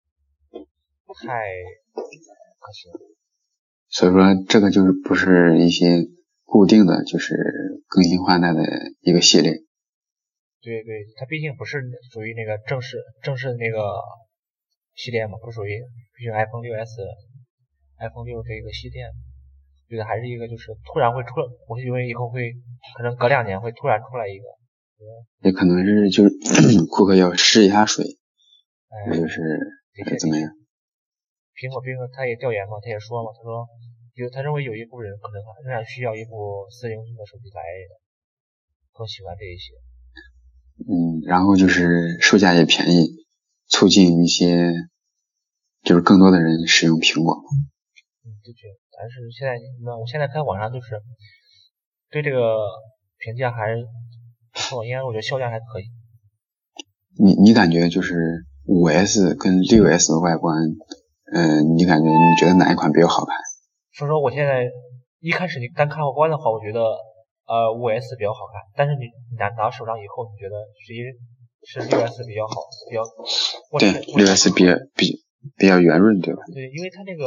[1.24, 1.40] 太
[2.58, 2.98] 可惜了，
[3.88, 6.04] 所以说这个就是不是一些
[6.44, 7.34] 固定的就是
[7.86, 8.60] 更新换代的
[9.00, 9.52] 一个系列。
[10.60, 11.80] 对对，它毕竟不是
[12.12, 13.78] 属于那个正式正式的那个
[14.94, 15.80] 系列嘛，不属于
[16.16, 16.98] 毕竟 iPhone 6s、
[18.00, 19.06] iPhone 6这个系列，
[19.88, 21.30] 觉得还是一个就是突然会出，
[21.68, 22.52] 我以为以后会
[22.96, 24.44] 可能隔两年会突然出来一个。
[25.42, 26.30] 也可能是就是
[26.90, 28.18] 库克要试一下水。
[28.90, 29.40] 那就是
[30.18, 30.50] 怎么样？
[31.58, 33.66] 苹果苹果他也调研嘛，他也说嘛，他说
[34.14, 37.62] 有他认为有一部分人可能仍然需要一部四英寸的手机来
[38.92, 39.74] 更喜欢这一些。
[40.86, 43.26] 嗯，然后就是售价也便宜，
[43.66, 44.70] 促进一些
[45.82, 47.34] 就是更多的人使用苹果。
[48.22, 51.02] 嗯，的确，但是现在那我现在看网上就是
[52.10, 52.62] 对这个
[53.18, 53.82] 评价还是
[54.52, 55.90] 不错，应该我觉得销量还可以。
[57.18, 60.52] 你你感觉就是五 S 跟六 S 的外观，
[61.32, 63.32] 嗯，你感觉你觉得哪一款比较好看？
[63.96, 64.68] 所以说我现在
[65.24, 66.84] 一开始你单看外观的话，我觉得
[67.48, 69.08] 呃五 S 比较好看，但是你
[69.40, 71.00] 拿拿到手上以后，你觉得实际
[71.64, 73.00] 是六 S 比较好，比较
[73.80, 73.88] 对
[74.20, 75.16] 六 S 比比
[75.56, 76.44] 比较圆润，对吧？
[76.52, 77.24] 对，因为它那个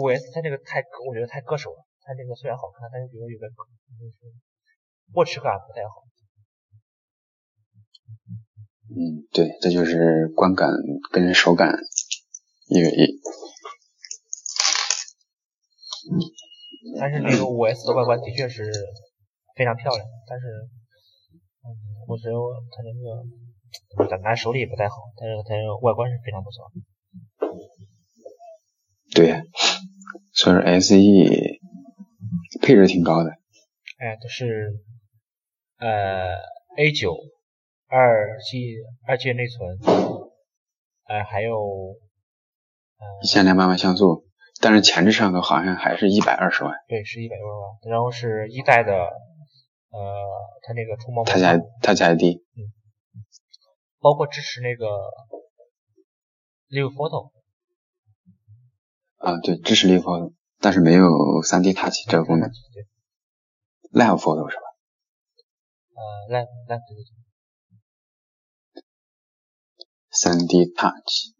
[0.00, 4.32] 五 S 它这个太我觉得太硌手了，它这个虽然好看，但是比如有个就是
[5.12, 6.00] 握持感不太好。
[8.90, 10.70] 嗯，对，这就是观感
[11.12, 11.74] 跟手感
[12.68, 13.20] 一个一。
[16.98, 18.72] 但是那个五 S 的外观的确是
[19.54, 20.46] 非常漂亮，但是，
[21.64, 21.68] 嗯，
[22.08, 22.32] 我觉得
[22.70, 26.72] 它那个拿拿手里也不太好，但是它外观是非常不错。
[29.14, 29.42] 对，
[30.32, 30.94] 所以说 SE
[32.62, 33.30] 配置挺高的。
[33.98, 34.80] 哎，都是
[35.78, 36.36] 呃
[36.78, 37.16] A 九。
[37.90, 39.78] 二 G 二 G 内存，
[41.08, 41.96] 呃，还有
[43.22, 44.26] 一千两百万像素，
[44.60, 50.00] 但是前置摄像头好像还是一百二十万，对，是一百二十万，然后是一代的，呃，
[50.62, 52.60] 它那个触摸，它加它加 ID，嗯，
[54.00, 54.84] 包括支持那个
[56.68, 57.30] Live Photo，
[59.16, 61.06] 啊，对，支持 Live Photo，但是没有
[61.42, 62.86] 3D Touch 这个功能，对
[63.98, 64.62] ，Live Photo 是吧？
[65.96, 67.27] 呃，Live Live 对对对。
[70.20, 71.30] 三 D Touch，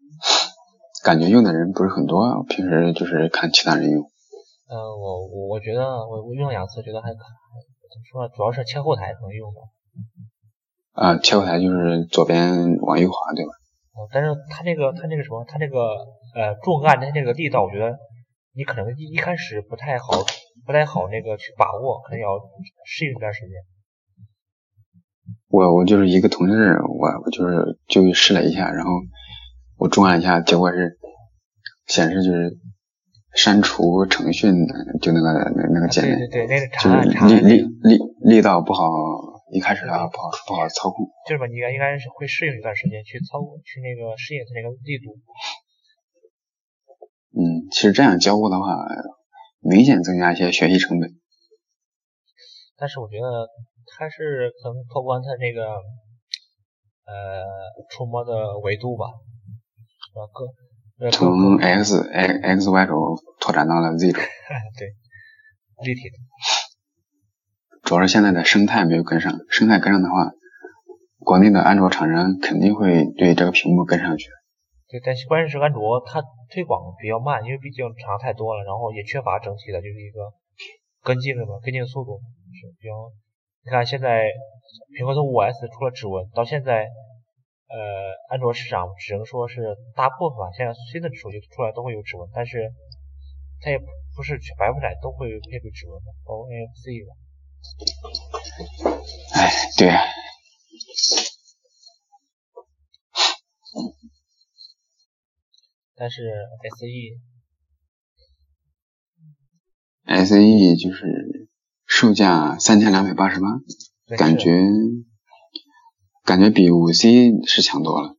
[1.03, 4.03] 感觉用的人不是很多，平时就是看其他人用。
[4.69, 9.59] 呃，我我我觉得我我用了两次，觉得还可怎么说，主要是切后台可能用的。
[10.93, 13.51] 啊，切后台就是左边往右滑，对吧？
[13.99, 15.99] 哦，但是它那个它那个什么，它那个
[16.33, 17.99] 呃重按它那个力道，我觉得
[18.55, 20.07] 你可能一一开始不太好，
[20.65, 22.39] 不太好那个去把握，可能要
[22.85, 23.59] 适应一段时间。
[25.49, 28.91] 我我就是一个同事，我我就是就试了一下，然后
[29.77, 30.99] 我重按一下，结果是
[31.87, 32.55] 显示就是
[33.33, 34.45] 删除程序，
[35.01, 38.83] 就那个那那个界面，对对对，那个长按力力力力道不好，
[39.51, 41.07] 一开始的话不好不好操控。
[41.27, 45.17] 就是吧，你应该应该是会适应一段时间去操去那个适应它那个力度。
[47.33, 48.65] 嗯，其实这样交互的话，
[49.61, 51.09] 明显增加一些学习成本。
[52.77, 53.49] 但是我觉得。
[53.97, 55.63] 还是可能拓宽它那个
[57.05, 57.41] 呃
[57.89, 59.05] 触摸的维度吧，
[61.11, 62.93] 从 X X X Y 轴
[63.39, 64.19] 拓展到了 Z 轴，
[64.77, 64.93] 对，
[65.85, 66.15] 立体的。
[67.83, 70.31] 主要是现在的生态没有跟上，生态跟上的话，
[71.19, 74.29] 国内的安卓厂商肯定会对这个屏幕跟上去。
[74.89, 76.21] 对，但是关键是安卓它
[76.51, 80.31] 推广比较慢，因为毕竟厂商太多了，然后也缺乏整体的就是一个
[81.01, 82.19] 跟进的嘛，跟进速度
[82.53, 82.93] 是比较。
[83.61, 84.23] 你看，现在
[84.97, 86.87] 苹果从五 S 出了指纹，到现在，
[87.67, 87.75] 呃，
[88.29, 92.71] 安卓市场只能说是大部分，现在新的手机出来都会有指纹，但是
[93.61, 97.11] 它也不是百分百都会配备指纹的，包括 NFC 的。
[99.35, 99.91] 哎，对。
[105.95, 106.31] 但是
[110.07, 111.38] SE，SE 就是。
[111.99, 113.47] 售价三千两百八十八，
[114.15, 114.55] 感觉
[116.23, 118.15] 感觉比五 C 是强多了，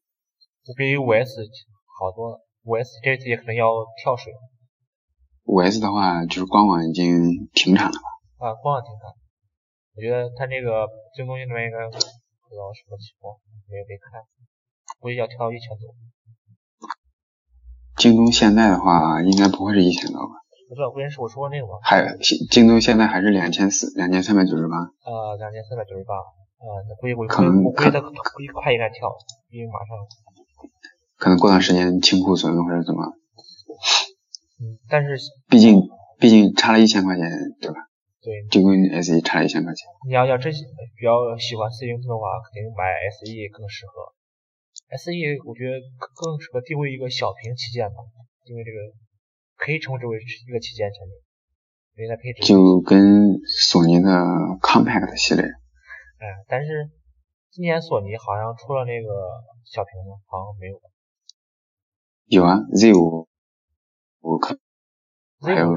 [0.77, 1.41] 比五 S
[1.99, 2.47] 好多了。
[2.65, 4.35] 五 S 这次也可能要跳水。
[5.45, 7.97] 五 S 的话，就是官网已经停产了
[8.37, 8.51] 吧？
[8.51, 9.09] 啊，官网停产。
[9.97, 13.33] 我觉得它那个京东那边应该不知道什么情况，
[13.65, 14.21] 没有没看，
[15.01, 15.89] 估计要跳到一千多。
[17.97, 20.35] 京东现在的话，应该不会是一千多吧？
[20.71, 21.83] 不知道，关键是我说那个吗？
[21.83, 21.99] 还
[22.47, 24.79] 京东现在还是两千四，两千三百九十八。
[25.03, 26.15] 呃，两千三百九十八。
[26.63, 29.11] 呃，那估计我可能可能估计快应该跳，
[29.51, 29.99] 因为马上。
[31.19, 33.03] 可能过段时间清库存或者怎么。
[34.63, 35.19] 嗯，但是。
[35.51, 35.75] 毕竟
[36.23, 37.27] 毕竟差了一千块钱，
[37.61, 37.91] 对吧？
[38.23, 38.31] 对。
[38.47, 38.71] 就跟
[39.03, 39.91] SE 差了一千块钱。
[40.07, 44.15] 你要要真比较喜欢四英寸的话，肯定买 SE 更适合。
[44.95, 45.11] SE
[45.43, 45.83] 我觉得
[46.15, 48.07] 更适合定位一个小屏旗舰吧，
[48.47, 48.79] 因为这个。
[49.61, 51.13] 可以称之为是一个旗舰产品，
[52.01, 54.09] 因为它配置就跟索尼的
[54.65, 55.45] Compact 系列。
[55.45, 56.89] 哎，但是
[57.51, 59.09] 今年索尼好像出了那个
[59.67, 60.17] 小屏吗？
[60.25, 60.89] 好像没有吧。
[62.25, 63.29] 有啊，Z 五
[64.21, 64.59] 五可
[65.43, 65.69] 还有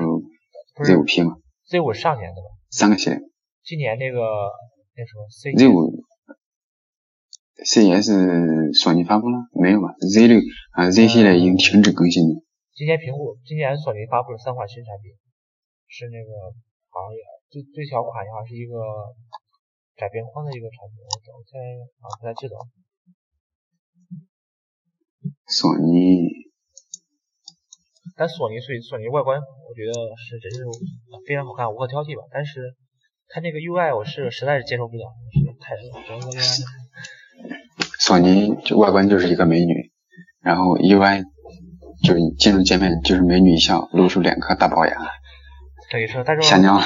[0.86, 1.36] Z 五 P 吗
[1.68, 2.48] ？Z 五上年的吧？
[2.70, 3.20] 三个系列。
[3.64, 4.20] 今年那个
[4.96, 6.06] 那什么 Z 五
[7.66, 10.40] CES 索尼发布了没有吧？Z 六
[10.72, 12.44] 啊 Z 系列已经停止更新了。
[12.74, 15.14] 今年苹果今年索尼发布了三款新产品，
[15.86, 16.30] 是那个
[16.90, 17.14] 好像
[17.54, 18.82] 最最小款好像是一个
[19.96, 21.62] 窄边框的一个产品，我我现在
[22.02, 22.58] 啊不太记得。
[25.46, 26.26] 索尼，
[28.18, 30.66] 但索尼所以索尼外观我觉得是真是
[31.28, 32.26] 非常好看，无可挑剔吧。
[32.34, 32.74] 但是
[33.30, 36.66] 它那个 UI 我是实在是接受不了，实在太整个 UI。
[38.02, 39.94] 索尼就外观就是一个美女，
[40.42, 41.24] 然后 UI
[42.04, 44.96] 就是进入界面就是美女一笑，露出两颗大龅牙。
[45.92, 46.84] 等于说，但是吓尿了。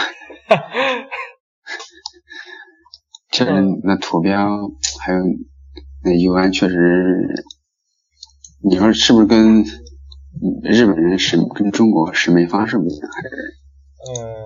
[3.31, 3.51] 确实，
[3.83, 4.69] 那图标
[5.01, 5.19] 还有
[6.03, 7.45] 那 UI 确实，
[8.63, 9.63] 你说是不是跟
[10.63, 13.09] 日本人审跟中国审美方式不一样？
[13.09, 13.29] 还是？
[14.07, 14.45] 嗯，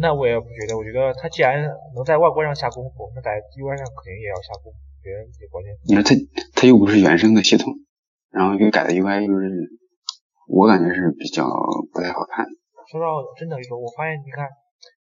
[0.00, 0.76] 那我也不觉得。
[0.76, 1.62] 我觉得他既然
[1.94, 4.78] 能在外观上下功夫，那在 UI 上肯定也要下功夫。
[5.02, 5.72] 觉得这关键。
[5.86, 6.14] 你说他
[6.60, 7.72] 他又不是原生的系统，
[8.30, 9.48] 然后又改的 UI 又是，
[10.48, 11.44] 我感觉是比较
[11.92, 12.44] 不太好看。
[12.90, 14.48] 说到真的说，我发现你看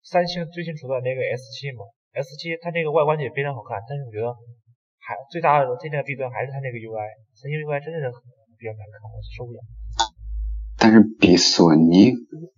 [0.02, 1.86] 三星最新出的那个 S7 嘛
[2.18, 4.26] ，S7 它那个外观也非常好看，但是我觉得
[4.98, 7.06] 还最大的最大的弊端还是它那个 UI，
[7.38, 8.10] 三星 UI 真的是
[8.58, 9.62] 比较难看，我受不了。
[10.82, 12.10] 但是比索尼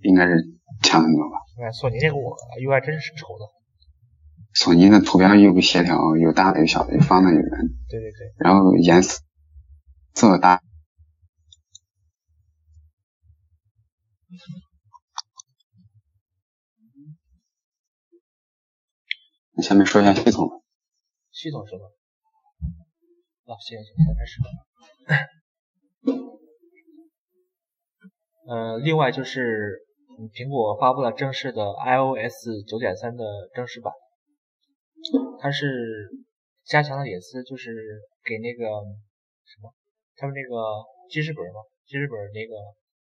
[0.07, 0.39] 应该是
[0.81, 1.43] 强很多吧？
[1.59, 3.43] 哎，索尼那个我 UI 真是丑的。
[4.53, 7.49] 索尼的图标又不协调，有大的有小的，有方的有圆。
[7.91, 8.31] 对对对。
[8.39, 9.19] 然后颜色
[10.15, 10.61] 色大。
[19.53, 20.63] 那下面说一下系统。
[21.31, 21.83] 系统是吧？
[23.45, 24.39] 啊，行行，现在开始。
[28.47, 29.85] 呃，另外就是，
[30.33, 33.93] 苹果发布了正式的 iOS 九点三的正式版。
[35.41, 36.09] 它是
[36.63, 38.65] 加强了隐私，就是给那个
[39.45, 39.73] 什么，
[40.15, 42.55] 他们那个记事本嘛，记事本那个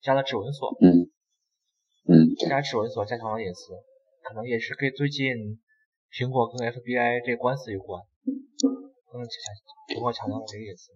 [0.01, 1.09] 加了指纹锁，嗯
[2.07, 3.73] 嗯，加指纹锁加强了隐私，
[4.23, 5.59] 可能也是跟最近
[6.11, 10.91] 苹果跟 FBI 这官司有关，嗯，强苹果强调了这个隐私，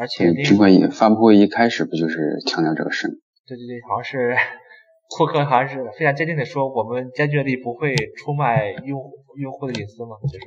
[0.00, 3.08] 而且苹果也发布会一开始不就是强调这个事？
[3.46, 4.36] 对对对，好像是。
[5.10, 9.10] 库克好像是非常坚定的说：“我们坚决地不会出卖用
[9.40, 10.44] 用户的隐私嘛，就是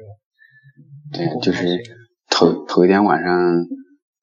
[1.11, 1.81] 对，就是
[2.29, 3.65] 头头一天晚上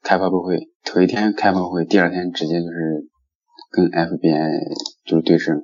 [0.00, 3.08] 开发布会，头一天开发布会，第二天直接就是
[3.70, 5.60] 跟 FBI 就是对峙。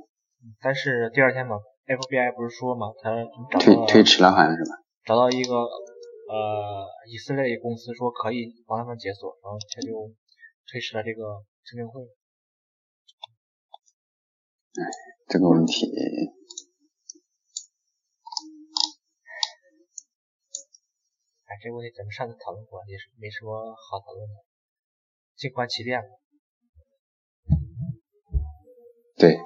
[0.60, 3.24] 但是第二天嘛，FBI 不是说嘛，他
[3.58, 4.76] 推推迟了好像是吧？
[5.04, 10.12] 找到一个呃以色列公司说可以帮他们解锁，然后他就
[10.70, 12.02] 推迟了这个听证会。”
[14.74, 14.82] 哎，
[15.28, 15.86] 这个问题，
[21.46, 24.34] 哎，这个问题咱们上次讨论过，也是没什么好讨论的，
[25.36, 26.08] 静观其变吧。
[29.24, 29.36] 对。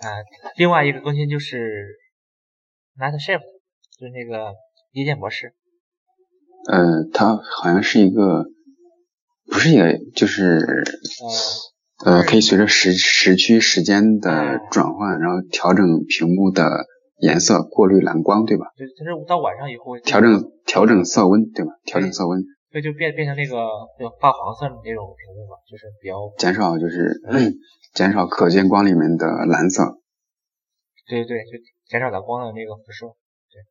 [0.00, 0.20] 啊，
[0.56, 1.86] 另外一个更新就是
[2.98, 3.40] Night Shift，
[3.98, 4.54] 就是那个
[4.92, 5.54] 夜间模式。
[6.70, 8.44] 呃，它好像是一个，
[9.46, 10.58] 不是一个，就是。
[11.22, 11.66] 呃。
[12.04, 16.84] 呃，可以随着时时区时间的转换，然后调整屏幕的
[17.20, 18.66] 颜色，过滤蓝光，对吧？
[18.76, 21.72] 对，它是到晚上以后调整调整色温，对吧？
[21.86, 22.44] 调整色温，
[22.76, 23.56] 对，就变变成那个
[23.98, 27.16] 就发黄色的那种屏幕嘛，就是比较减少就是
[27.94, 29.98] 减少可见光里面的蓝色。
[31.08, 31.56] 对对，就
[31.88, 33.06] 减少蓝光的那个辐射。
[33.48, 33.64] 对。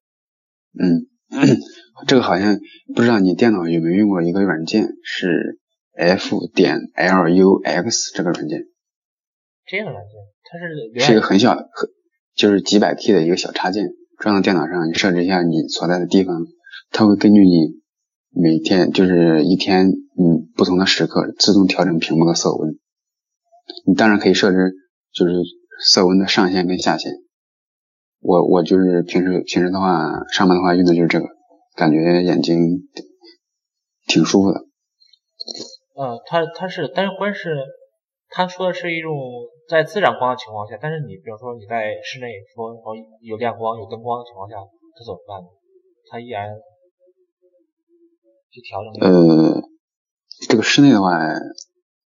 [0.82, 1.06] 嗯，
[2.10, 2.58] 这个好像
[2.96, 5.60] 不知道你电脑有没有用过一个软件是。
[5.98, 8.68] F 点 Lux 这个软件，
[9.66, 10.12] 这个软件
[10.44, 11.90] 它是是一个很小，很
[12.36, 13.88] 就是几百 K 的一个小插件，
[14.20, 16.36] 装到电脑上，你设置一下你所在的地方，
[16.92, 17.80] 它会根据你
[18.36, 22.78] 每天就是一天嗯不同的时刻自动调整屏幕的色温。
[23.88, 24.74] 你当然可以设置
[25.14, 25.34] 就是
[25.80, 27.14] 色温的上限跟下限。
[28.20, 31.26] 我我就是平时平时的话上班的话用的就是这个，
[31.76, 32.90] 感觉眼睛
[34.08, 34.60] 挺舒服的。
[35.96, 37.56] 呃，它它是，但是关键是，
[38.30, 39.14] 他说的是一种
[39.70, 44.58] 在自然光的情况下，但是你比如说你在室内说说有亮光有灯光的情况下，
[44.98, 45.48] 这怎么办呢？
[46.12, 46.50] 它依然
[48.56, 48.94] 去调整。
[49.04, 49.62] 呃，
[50.48, 51.12] 这个室内的话，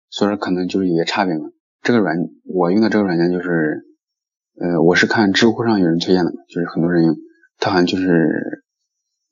[0.09, 1.49] 所以说可能就是有些差别嘛。
[1.81, 2.15] 这个软
[2.45, 3.85] 我用的这个软件就是，
[4.59, 7.15] 呃，我是看知乎上有人推荐的，就是很多人用，
[7.57, 8.63] 它好像就是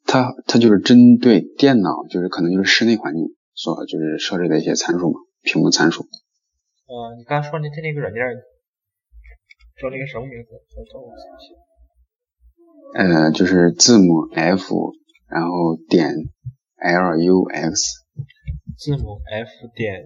[0.06, 3.36] 它它就是针对电脑，就是可能就是室内环境。
[3.56, 6.02] 所就是设置的一些参数嘛，屏幕参数。
[6.02, 8.20] 呃，你刚才说的它那个软件
[9.80, 10.50] 叫那个什么名字？
[12.98, 14.94] 呃，就是字母 F，
[15.30, 16.16] 然后点
[16.84, 18.04] L U X，
[18.78, 20.06] 字母 F 点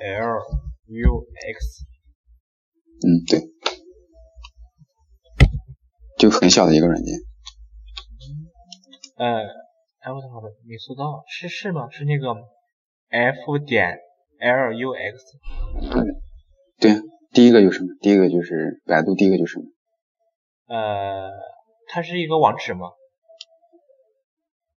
[0.00, 0.38] L
[0.86, 1.84] U X，
[3.04, 3.44] 嗯，对，
[6.16, 7.14] 就很小的一个软件。
[9.18, 9.42] 呃，
[10.00, 10.28] 哎，我操，
[10.66, 11.90] 没搜到，是是吗？
[11.90, 12.34] 是那个
[13.10, 13.98] F 点
[14.40, 15.38] L U X。
[16.80, 17.02] 对对，
[17.32, 17.90] 第一个就是什么？
[18.00, 19.66] 第一个就是百度，第一个就是什么？
[20.74, 21.30] 呃，
[21.88, 22.92] 它是一个网址吗？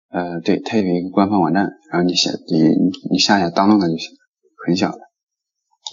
[0.09, 4.16] 呃，对，它有一个官方网站，然后你下你你你下下 download 就行，
[4.66, 4.98] 很小的。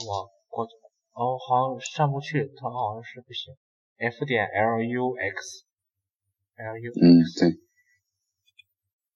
[0.08, 0.64] 我我
[1.12, 3.54] 哦，好像上不去，它好像是不行。
[3.98, 7.52] F 点 L U X，L U 嗯，对。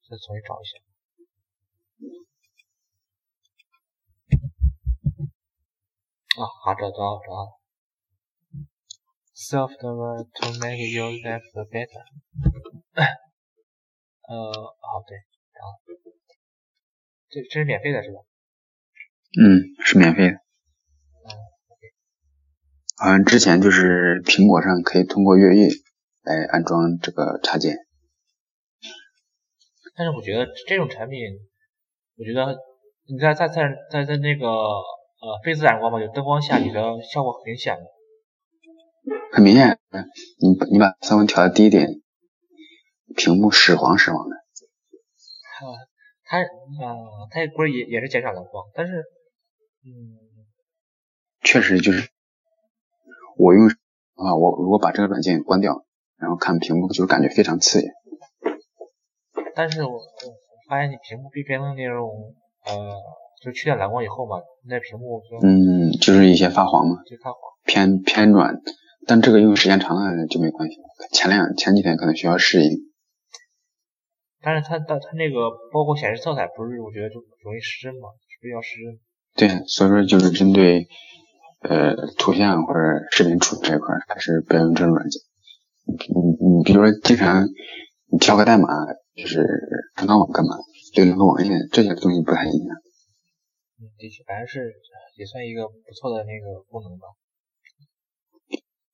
[0.10, 0.72] 再重新找一下。
[6.40, 7.60] 啊，好，找到找到。
[9.36, 12.04] Software to make your life better。
[14.30, 15.18] 呃，哦对，
[15.58, 15.74] 然后
[17.30, 18.20] 这这是免费的是吧？
[19.42, 20.34] 嗯，是免费的。
[20.34, 20.40] 嗯。
[22.98, 25.70] 好像之前就是苹果上可以通过越狱
[26.22, 27.78] 来安装这个插件。
[29.96, 31.20] 但是我觉得这种产品，
[32.18, 32.56] 我觉得
[33.08, 37.82] 你在在在在在那个呃非自然光嘛，就灯光下，你的效果很明显的。
[39.34, 39.80] 很明显，
[40.40, 42.02] 你你把色温调的低一点。
[43.16, 44.36] 屏幕屎黄屎黄的，
[46.26, 46.46] 它啊，
[47.32, 48.94] 它不是也也是减少蓝光，但是，
[49.84, 50.46] 嗯，
[51.42, 52.10] 确实就是
[53.38, 55.84] 我用啊，我如果把这个软件关掉，
[56.18, 57.92] 然后看屏幕，就是感觉非常刺眼。
[59.56, 60.00] 但是我我
[60.70, 62.36] 发现你屏幕变变成那种
[62.66, 62.94] 呃，
[63.44, 64.38] 就去掉蓝光以后嘛，
[64.68, 68.62] 那屏幕就嗯，就是一些发黄嘛，就发黄，偏偏软，
[69.08, 70.78] 但这个用时间长了就没关系。
[71.12, 72.89] 前两前几天可能需要适应。
[74.42, 79.00] 但是它它它那个包括显示色彩不是，我觉得就容易失真嘛，是比较失真。
[79.36, 80.88] 对，所以说就是针对
[81.62, 82.80] 呃图像或者
[83.12, 85.22] 视频处理这一块，还是不要用这种软件。
[85.86, 87.46] 你你你比如说经常
[88.12, 88.68] 你敲个代码，
[89.16, 89.46] 就是
[89.96, 90.56] 上个网干嘛，
[90.96, 92.78] 浏览个网页，这些东西不太一样。
[93.80, 94.74] 嗯，的确，反正是
[95.18, 97.08] 也算一个不错的那个功能吧。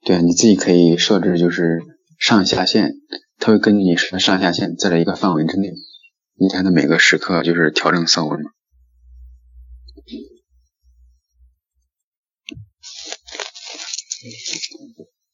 [0.05, 1.79] 对，你自己可以设置就是
[2.17, 2.93] 上下限。
[3.37, 5.73] 它会根据你的上下限，在这一个范围之内，
[6.35, 8.51] 一天的每个时刻就是调整色温嘛。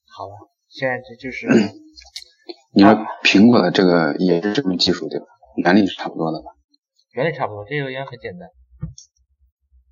[0.07, 1.47] 好了，现在这就是。
[2.73, 2.91] 你说
[3.23, 5.25] 苹果的这个也是这种技术对吧？
[5.57, 6.55] 原理是差不多的吧？
[7.11, 8.49] 原理差不多，这个也很简单，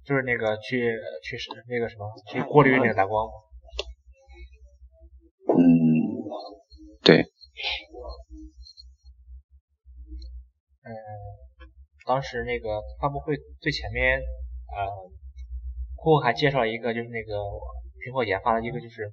[0.05, 1.37] 就是那个去去
[1.67, 3.27] 那个什么去过滤那个蓝光。
[7.03, 7.21] 对。
[10.83, 10.91] 嗯，
[12.05, 14.87] 当时那个发布会最前面，呃，
[15.95, 17.35] 库克还介绍了一个，就是那个
[18.01, 19.11] 苹果研发的一个，就是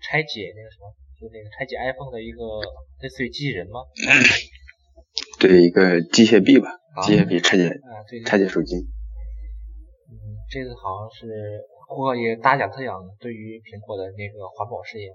[0.00, 2.60] 拆解那个什么，就那个拆解 iPhone 的一个
[3.00, 3.80] 类似于机器人吗？
[5.40, 6.68] 对，一个机械臂吧，
[7.06, 8.76] 机械臂拆解，啊，对，拆解手机。
[8.76, 10.14] 嗯，
[10.50, 15.08] 这个好像是库克也大讲特讲对于苹果的那个环保事业，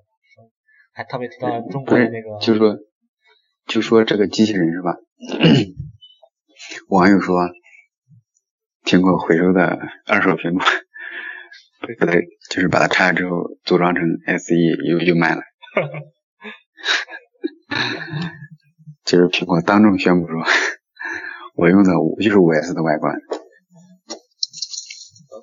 [0.93, 2.77] 还特别提到中国的那个，就是说，
[3.65, 4.95] 就说这个机器人是吧？
[6.87, 7.49] 网友说，
[8.85, 10.63] 苹果回收的二手苹果，
[11.99, 12.13] 给它
[12.49, 14.03] 就是把它拆了之后组装成
[14.37, 14.55] SE
[14.87, 15.41] 又又卖了，
[19.03, 20.43] 就是苹果当众宣布说，
[21.55, 23.15] 我用的五就是五 S 的外观。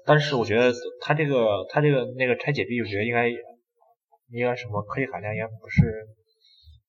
[0.06, 3.28] 但是我觉得它这个它这个那个拆解币，我觉得应该
[4.30, 5.82] 应该什么科技含量也不是，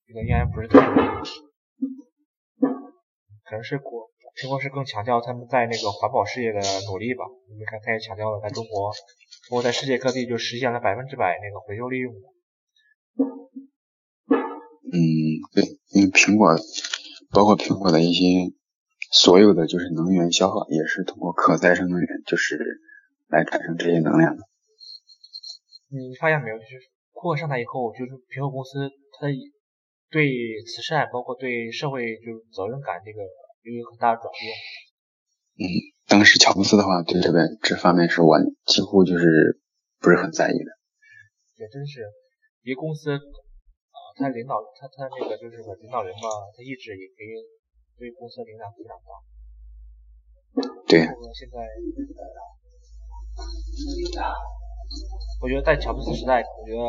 [0.07, 1.01] 这个应该不是特别。
[3.43, 7.25] 可能是国苹果是更强调他们在那个环保事业的努力吧。
[7.49, 8.93] 因为看，他也强调了在中国，
[9.47, 12.13] 中国在世界各地就实现了百分之百那个回收利用。
[14.93, 14.97] 嗯，
[15.53, 16.55] 对，因为苹果
[17.31, 18.53] 包括苹果的一些
[19.11, 22.57] 所有的就是能源消耗也是通过可再生能源就是
[23.27, 24.43] 来产生这些能量的。
[25.89, 26.57] 你发现没有？
[26.57, 26.90] 就是
[27.21, 29.29] 库克上台以后，就是苹果公司它
[30.09, 30.25] 对
[30.65, 33.21] 慈善，包括对社会就是责任感这个。
[33.61, 34.49] 有一个很大的转变。
[35.61, 35.69] 嗯，
[36.09, 39.61] 当时乔布斯的话对这边这方面是完几乎就是
[40.01, 40.69] 不是很在意的。
[41.61, 42.01] 也真是，
[42.65, 46.25] 一个公司啊，他领导他他那个就是领导人嘛，
[46.57, 47.37] 他意志也可以
[48.01, 49.21] 对公司的影响非常大。
[50.89, 51.05] 对。
[51.05, 51.61] 现在，
[55.41, 56.81] 我觉得在乔布斯时代，我觉得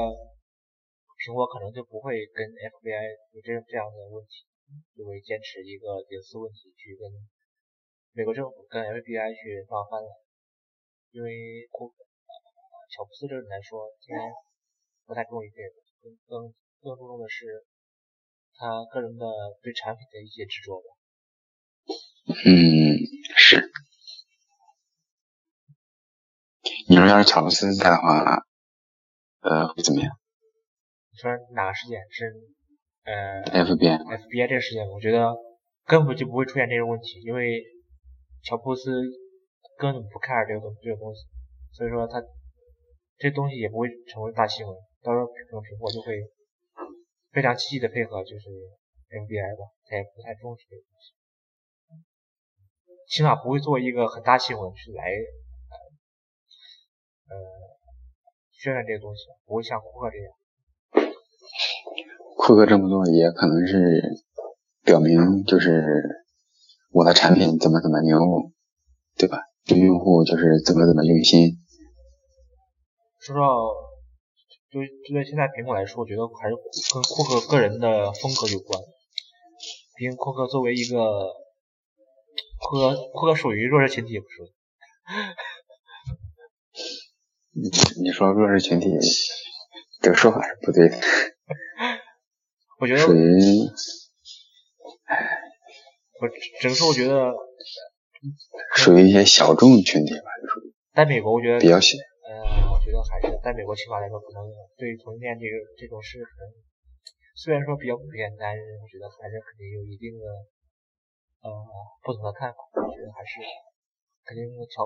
[1.22, 4.46] 苹果可能就不会跟 FBI 有这这样的问题。
[4.96, 7.04] 就会坚持一个隐私问题去跟
[8.16, 10.08] 美国政府跟 FBI 去闹翻了，
[11.12, 11.92] 因为库
[12.88, 14.32] 乔布斯这个人来说，今天
[15.04, 17.68] 不太重于这个，更更更注重的是
[18.56, 19.28] 他个人的
[19.60, 20.88] 对产品的一些执着吧。
[22.32, 22.96] 嗯，
[26.92, 28.44] 你说要是乔布斯在的话，
[29.40, 30.12] 呃，会怎么样？
[31.08, 32.28] 你说哪个事件是？
[33.08, 35.32] 呃，FBI，FBI 这个事件，我觉得
[35.88, 37.64] 根本就不会出现这个问题，因为
[38.44, 38.92] 乔布斯
[39.78, 41.24] 根本不 care 这个东这个东西，
[41.72, 42.20] 所以说他
[43.16, 44.76] 这东西也不会成为大新闻。
[45.00, 46.12] 到时候可能苹果就会
[47.32, 48.52] 非常积极的配合，就是
[49.08, 51.16] FBI 吧，他也不太重视这个东西，
[53.08, 55.08] 起码不会做一个很大新闻去来
[57.28, 57.34] 呃
[58.54, 60.32] 渲染这个东西，不会像库克这样。
[62.36, 64.02] 库克这么做也可能是
[64.82, 65.84] 表明，就是
[66.90, 68.18] 我的产品怎么怎么牛，
[69.16, 69.38] 对吧？
[69.64, 71.58] 对用户就是怎么怎么用心。
[73.20, 73.42] 说到
[74.68, 76.56] 就就对现在苹果来说，我觉得还是
[76.92, 78.80] 跟库克个人的风格有关。
[79.94, 81.30] 毕竟库克作为一个
[82.58, 84.50] 库克库克属于弱势群体，不是？
[87.54, 87.68] 你
[88.02, 88.88] 你说弱势群体
[90.00, 90.96] 这个说法是不对的。
[92.80, 93.20] 我觉得属于，
[96.18, 96.28] 我
[96.60, 97.30] 只能说我觉得
[98.74, 100.74] 属于一些小众群体吧，就属于。
[100.94, 101.94] 在美国，我觉得比较小。
[102.26, 104.42] 嗯，我觉得还是在美国起码来说，可能
[104.76, 106.18] 对同性恋这个这种事，
[107.36, 110.24] 虽然说比较普遍，但是我觉得还是肯定有一定的
[111.44, 111.48] 呃
[112.02, 112.58] 不同的看法。
[112.74, 113.38] 我觉得还是
[114.24, 114.42] 肯定
[114.72, 114.82] 乔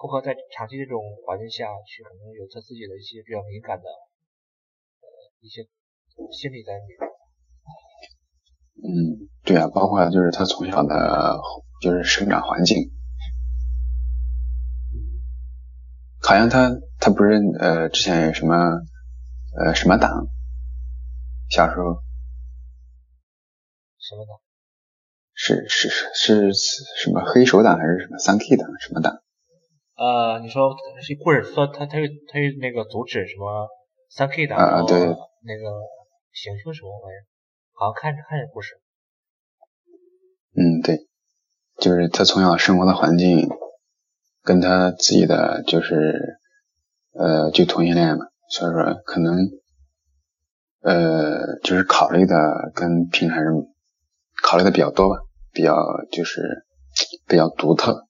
[0.00, 0.96] 库克在长期这种
[1.28, 5.06] 环境下去，可能有他自己的一些比较敏感的呃
[5.44, 5.68] 一些。
[6.32, 6.98] 心理在里面。
[8.84, 11.40] 嗯，对啊，包括就是他从小的，
[11.80, 12.92] 就是生长环境，
[16.20, 18.54] 好像他他不是呃之前有什么
[19.56, 20.26] 呃什么党，
[21.48, 22.02] 小时候
[23.96, 24.38] 什么党？
[25.32, 29.22] 是是是是什么黑手党还是什么三 K 党什么党？
[30.00, 33.68] 呃，你说是或者说他他又他又那个阻止什么
[34.08, 34.58] 三 K 党？
[34.58, 35.04] 啊对，那
[35.60, 35.70] 个。
[36.32, 37.26] 行凶什么玩意儿？
[37.72, 38.80] 好像看着看着故事。
[40.54, 41.08] 嗯，对，
[41.76, 43.48] 就是他从小生活的环境，
[44.44, 46.38] 跟他自己的就是
[47.14, 49.34] 呃就同性恋嘛，所以说可能
[50.82, 53.52] 呃就是考虑的跟平常人
[54.44, 55.20] 考虑的比较多吧，
[55.52, 55.74] 比较
[56.12, 56.64] 就是
[57.26, 58.06] 比较独特，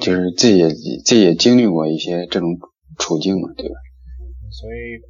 [0.00, 2.58] 就是自己也自己也经历过一些这种
[2.98, 3.74] 处境嘛，对吧？
[4.50, 5.00] 所以。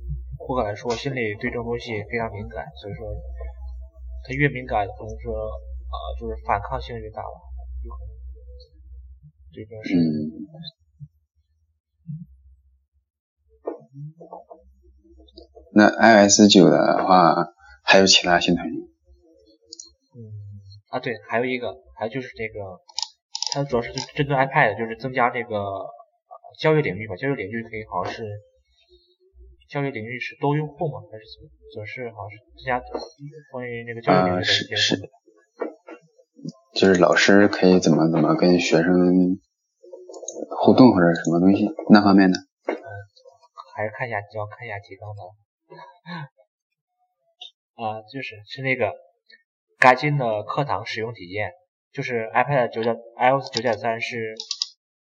[0.44, 3.14] 顾客来说，心里对这种东西非常敏感，所以说
[4.26, 7.38] 他越敏感，可能说啊，就是反抗性越大吧，
[7.84, 8.10] 有可能
[9.54, 9.94] 这件事。
[15.72, 15.88] 那
[16.26, 18.72] iOS 九的话，还有其他新特性？
[20.16, 20.18] 嗯，
[20.88, 22.80] 啊对，还有一个，还有就是这个，
[23.52, 25.86] 它主要是针对 iPad，就是增加这个
[26.58, 28.26] 教育领域吧，教育领域可以好像是。
[29.68, 31.00] 教育领域是多用户吗？
[31.10, 31.24] 还是
[31.72, 32.78] 总是好像是增加
[33.50, 34.76] 关于那个教育领域的一些？
[34.76, 35.00] 是是，
[36.74, 39.40] 就是老师可以怎么怎么跟学生
[40.60, 42.36] 互动或者什么东西那方面的？
[42.66, 42.76] 嗯，
[43.74, 45.22] 还是看一下，就要看一下提纲的。
[47.82, 48.92] 啊，就是是那个
[49.78, 51.50] 改进的课堂使用体验，
[51.92, 54.34] 就是 iPad 九点 iOS 九点三是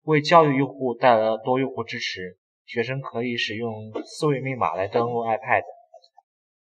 [0.03, 2.39] 为教育用户带来了多用户支持。
[2.67, 5.65] 学生可以使用四位密码来登录 iPad，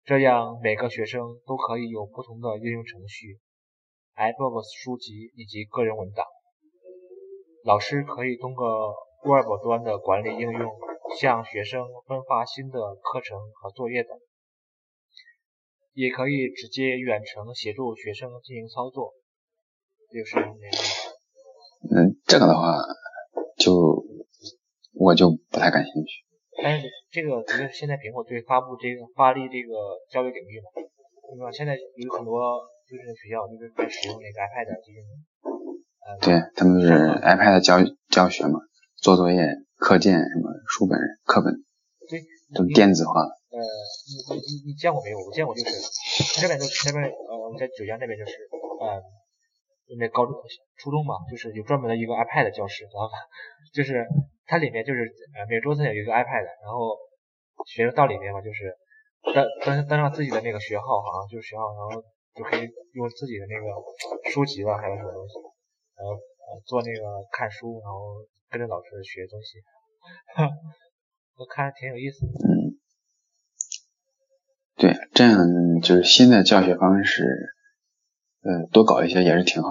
[0.05, 3.39] 这样每个学生都可以有不同的应用程序、
[4.17, 6.25] iBooks 书籍以及个人文档。
[7.65, 8.67] 老师可以通过
[9.23, 10.73] Web 端的管理应用
[11.21, 14.19] 向学生分发新的课程和作业等，
[15.93, 19.13] 也可以直接远程协助学生进行操作。
[20.13, 22.77] 就是那个，嗯，这个的话
[23.59, 24.05] 就。
[24.95, 26.21] 我就不太感兴趣。
[26.63, 29.73] 但是这个，因为现在苹果对发布这个发力这个
[30.13, 31.51] 教育领域嘛，对吧？
[31.51, 35.01] 现在有很多就是学校就是在使用那个 iPad 进行，
[36.05, 36.93] 呃，对他们就是
[37.25, 37.81] iPad 教
[38.13, 38.61] 教学嘛，
[39.01, 39.41] 做作业、
[39.81, 41.65] 课件什么书本、课本，
[42.07, 42.21] 对，
[42.55, 43.33] 都电子化了。
[43.49, 45.19] 呃，你你你你见过没有？
[45.19, 45.73] 我见过，就是
[46.39, 48.33] 这边就这边呃，我们在九江这边就是，
[48.79, 49.01] 呃，
[49.99, 50.35] 那高中、
[50.77, 53.15] 初中嘛，就是有专门的一个 iPad 教室，知道吧？
[53.73, 54.07] 就是。
[54.45, 55.01] 它里面就是
[55.33, 56.99] 呃每周三有一个 iPad，然后
[57.65, 58.77] 学生到里面嘛，就是
[59.33, 63.73] 登登登上自己的那个学号，好像就是学号，然后就可以用自己的那个
[64.31, 65.39] 书籍吧，还有什么东西，
[65.97, 68.21] 然后呃做那个看书，然后
[68.51, 69.57] 跟着老师学东西，
[71.39, 72.33] 我看着挺有意思的。
[74.77, 75.39] 对，这样
[75.81, 77.25] 就是新的教学方式，
[78.43, 79.69] 呃，多搞一些也是挺好。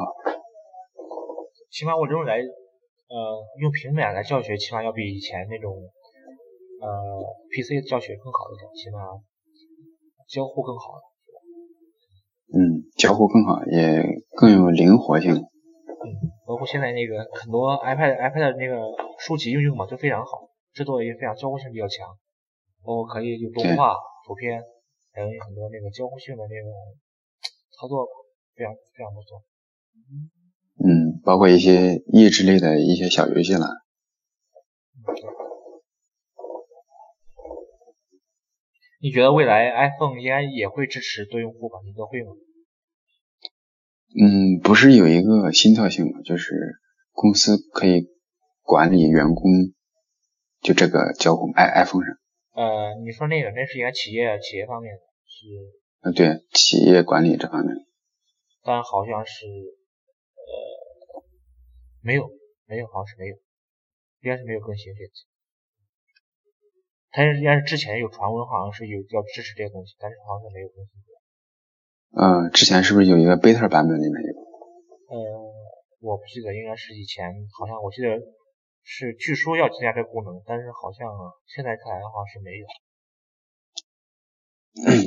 [1.69, 3.15] 起码我这种来，呃，
[3.59, 5.75] 用平板来教学，起码要比以前那种，
[6.81, 6.87] 呃
[7.51, 8.99] ，PC 教学更好一点，起码
[10.27, 10.99] 交互更好。
[12.53, 14.03] 嗯，交互更好，也
[14.35, 15.35] 更有灵活性。
[15.35, 16.07] 嗯，
[16.47, 18.75] 包括现在那个很多 iPad iPad 那个
[19.19, 22.07] 书籍应用嘛，都非常好，制作也非常交互性比较强，
[22.83, 23.95] 包括可以有动画、
[24.25, 24.63] 图片，
[25.13, 26.71] 还有很多那个交互性的那种
[27.79, 28.07] 操作，
[28.61, 29.41] 非常非常不错。
[30.77, 33.65] 嗯，包括一些益智类的一些小游戏了。
[39.01, 41.79] 你觉得未来 iPhone 应该也会支持多用户吧？
[41.83, 42.33] 你觉得会吗？
[44.13, 46.21] 嗯，不是有一个新特性吗？
[46.23, 46.53] 就是
[47.11, 48.09] 公司可以
[48.61, 49.43] 管理员工，
[50.61, 52.15] 就这个交互 i iPhone 上。
[52.53, 55.47] 呃，你说那个那是应该企业企业方面的，是。
[56.01, 57.75] 呃，对，企业管理这方面。
[58.63, 59.45] 但好像是
[60.35, 61.23] 呃
[62.01, 62.29] 没有
[62.67, 63.35] 没有，好像是没有，
[64.21, 65.25] 应该是没有更新这次。
[67.11, 70.93] 它应该是之前有传闻，好像是有要支持这个东西，但是好像是没有更新。
[72.11, 74.31] 嗯，之前是不是有一个 beta 版本里面有？
[75.11, 75.19] 呃，
[75.99, 78.19] 我不记得，应该是以前好像我记得
[78.83, 81.07] 是据说要增加这个功能，但是好像
[81.47, 82.67] 现在看来的话是没有。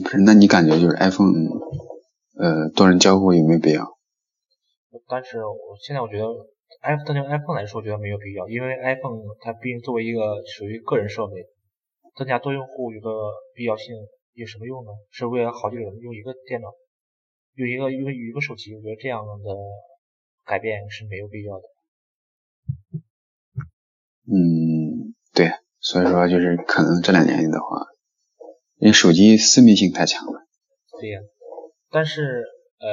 [0.04, 1.32] 不是，那你感觉就是 iPhone
[2.36, 3.86] 呃多人交互有没有必要？
[5.08, 6.24] 但是我现在我觉得
[6.82, 11.46] iPhone 对 iPhone 来说，我觉得没有必要，因为 iPhone 它毕竟作为一个属于个人设备。
[12.16, 13.10] 增加多用户有个
[13.56, 13.92] 必要性
[14.34, 14.90] 有什么用呢？
[15.10, 16.68] 是为了好几个人用一个电脑，
[17.54, 19.32] 用一个用一个手机，我觉得这样的
[20.44, 21.64] 改变是没有必要的。
[24.30, 27.84] 嗯，对，所以说就是可能这两年的话，
[28.76, 30.46] 因为手机私密性太强了。
[31.00, 31.18] 对呀，
[31.94, 32.42] 但是
[32.82, 32.90] 呃，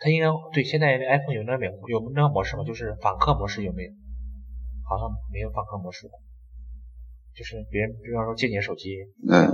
[0.00, 2.64] 它应该对现在 iPhone 有那个有那个模式吗？
[2.64, 3.92] 就是访客模式有没有？
[4.88, 6.08] 好像没有访客模式。
[7.36, 8.96] 就是别人，比方说借你手机，
[9.28, 9.52] 嗯，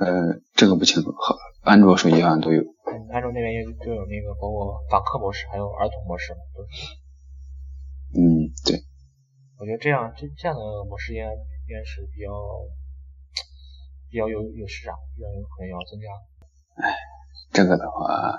[0.00, 2.60] 呃，这个不清楚，好，安卓手机好像都有。
[2.60, 6.96] 嗯，安卓那边也都有那个，包括访客模式，还有儿童模式，都是。
[8.16, 8.80] 嗯，对。
[9.60, 12.32] 我觉得这样，这这样的模式应该应该是比较
[14.10, 16.08] 比较有有市场，比较有可能要增加。
[16.82, 16.90] 哎，
[17.54, 18.36] 这个的话，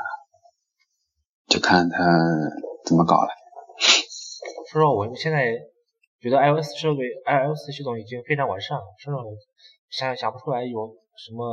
[1.47, 1.97] 就看他
[2.85, 3.29] 怎么搞了。
[4.69, 5.55] 说实话，我现在。
[6.21, 9.19] 觉得 iOS 设备，iOS 系统已经非常完善了，甚至
[9.91, 11.45] 想想不出来有什么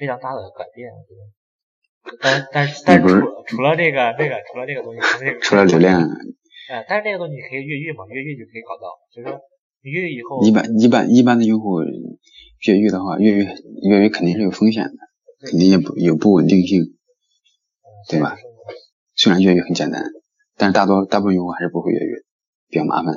[0.00, 0.88] 非常大的改变。
[0.88, 5.00] 我觉得，但但但除除了这个这个除了这个东西，
[5.42, 6.00] 除了流量，
[6.72, 8.96] 哎，但是这个东西你可以越狱嘛，越狱就可以搞到。
[9.12, 9.38] 所以说，
[9.82, 13.44] 越狱以后，一般一般一般的用户越狱的话，越狱
[13.90, 14.96] 越狱肯定是有风险的，
[15.40, 16.96] 肯定也不有不稳定性，
[18.08, 18.36] 对吧？
[19.14, 20.02] 虽然越狱很简单，
[20.56, 22.24] 但是大多大部分用户还是不会越狱，
[22.68, 23.14] 比较麻烦。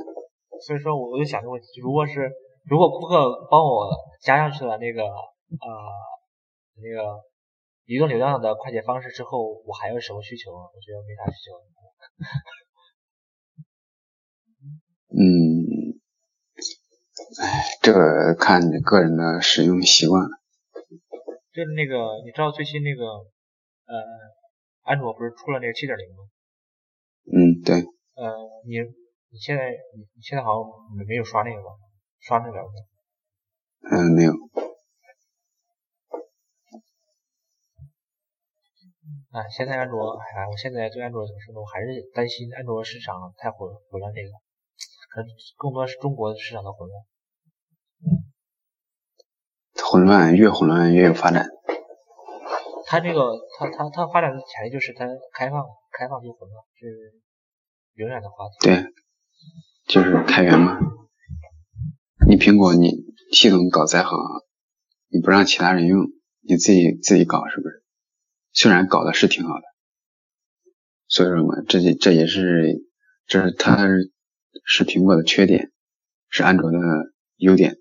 [0.65, 2.31] 所以说，我我就想这个问题，如果是
[2.65, 3.89] 如果顾客帮我
[4.21, 5.67] 加上去了那个呃
[6.75, 7.19] 那个
[7.85, 10.51] 移动流量的快捷方式之后，我还有什么需求？
[10.51, 11.59] 我觉得没啥需求。
[15.11, 15.99] 嗯，
[17.41, 20.38] 哎，这个看你个人的使用习惯。
[21.59, 23.93] 就是那个，你知道最新那个呃
[24.87, 26.23] 安卓不是出了那个七点零吗？
[27.27, 27.83] 嗯，对。
[28.15, 28.31] 呃，
[28.63, 28.79] 你。
[29.31, 30.65] 你现在你你现在好像
[30.97, 31.69] 没没有刷那个吧？
[32.19, 32.57] 刷那个？
[33.85, 34.33] 嗯，没有。
[39.29, 41.61] 啊，现在安卓，哎，我现在对安卓怎么说呢？
[41.61, 44.29] 我还是担心安卓市场太混混乱，这个
[45.13, 47.05] 可能更多是中国市场的混乱。
[49.91, 51.47] 混乱越混乱越有发展。
[52.85, 53.21] 它这个，
[53.57, 57.21] 它它它发展的潜力就是它开放，开放就混乱，是
[57.95, 58.67] 永远的话题。
[58.67, 58.93] 对。
[59.87, 60.77] 就是开源嘛，
[62.27, 62.91] 你苹果你
[63.31, 64.15] 系统搞再好，
[65.07, 66.05] 你不让其他人用，
[66.41, 67.83] 你自己自己搞是不是？
[68.53, 69.63] 虽然搞的是挺好的，
[71.07, 72.83] 所以说嘛，这这也是
[73.25, 73.87] 这是它
[74.63, 75.71] 是苹果的缺点，
[76.29, 76.77] 是安卓的
[77.37, 77.77] 优点，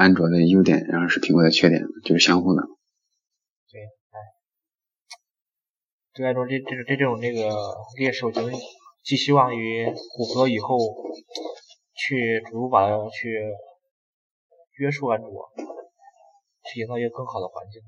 [0.00, 2.62] 安卓的优点，然后是苹果的缺点，就是相互的。
[3.70, 4.16] 对，哎，
[6.14, 7.52] 对安卓这这这这种那个
[7.98, 8.50] 劣势，我觉得。
[9.02, 10.76] 寄希望于谷歌以后
[11.94, 13.32] 去逐步把它去
[14.76, 15.30] 约束安卓，
[16.70, 17.80] 去营造一个更好的环境。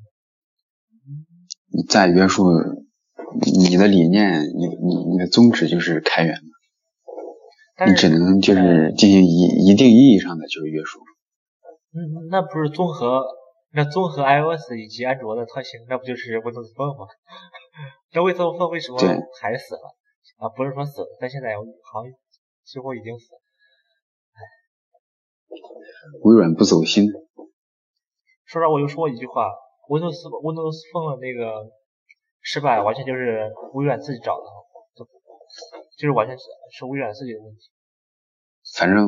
[1.86, 2.44] 再约束
[3.68, 10.98] 你的理念，你你你的宗旨就是开源嘛，你只能就是进行一一定意义上的就是约束。
[11.94, 13.22] 嗯，那不是综合
[13.72, 17.06] 那综合 iOS 以及安卓的特性，那不就是 Windows Phone 吗？
[18.12, 18.98] 那 Windows Phone 为什么
[19.40, 19.94] 还死了？
[20.38, 22.12] 啊，不是说死了，但现在好像
[22.64, 23.40] 几乎已经死了。
[26.24, 27.06] 微软不走心。
[28.44, 29.48] 说实话，我就说一句话
[29.88, 31.70] ，Windows Windows Phone 的那个
[32.40, 34.44] 失败完全就是微软自己找的，
[35.98, 37.70] 就是完全是是微软自己的问题。
[38.76, 39.06] 反正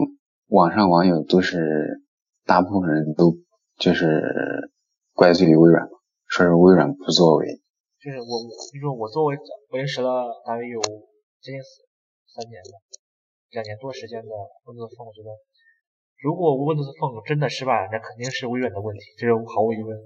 [0.49, 2.04] 网上网友都是
[2.45, 3.37] 大部分人都
[3.79, 4.71] 就是
[5.13, 5.89] 怪罪于微软，
[6.29, 7.61] 说是微软不作为。
[8.01, 9.37] 就是我，我你说我作为
[9.71, 10.81] Win 十了大约有
[11.41, 11.61] 接近
[12.29, 12.81] 三年了，
[13.51, 14.29] 两年多时间的
[14.65, 15.31] Windows Phone，我觉得。
[16.23, 19.97] 如果 Windows Phone 真的失败了，那肯定是微软的问题，这是毫无疑问。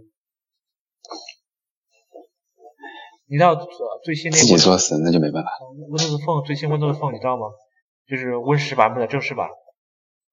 [3.30, 3.55] 你知道
[4.03, 5.51] 最新那自己作死那就没办法。
[5.91, 7.47] Windows Phone 最新 Windows Phone 你知道吗？
[8.07, 9.49] 就是 Win 十版本的正式版，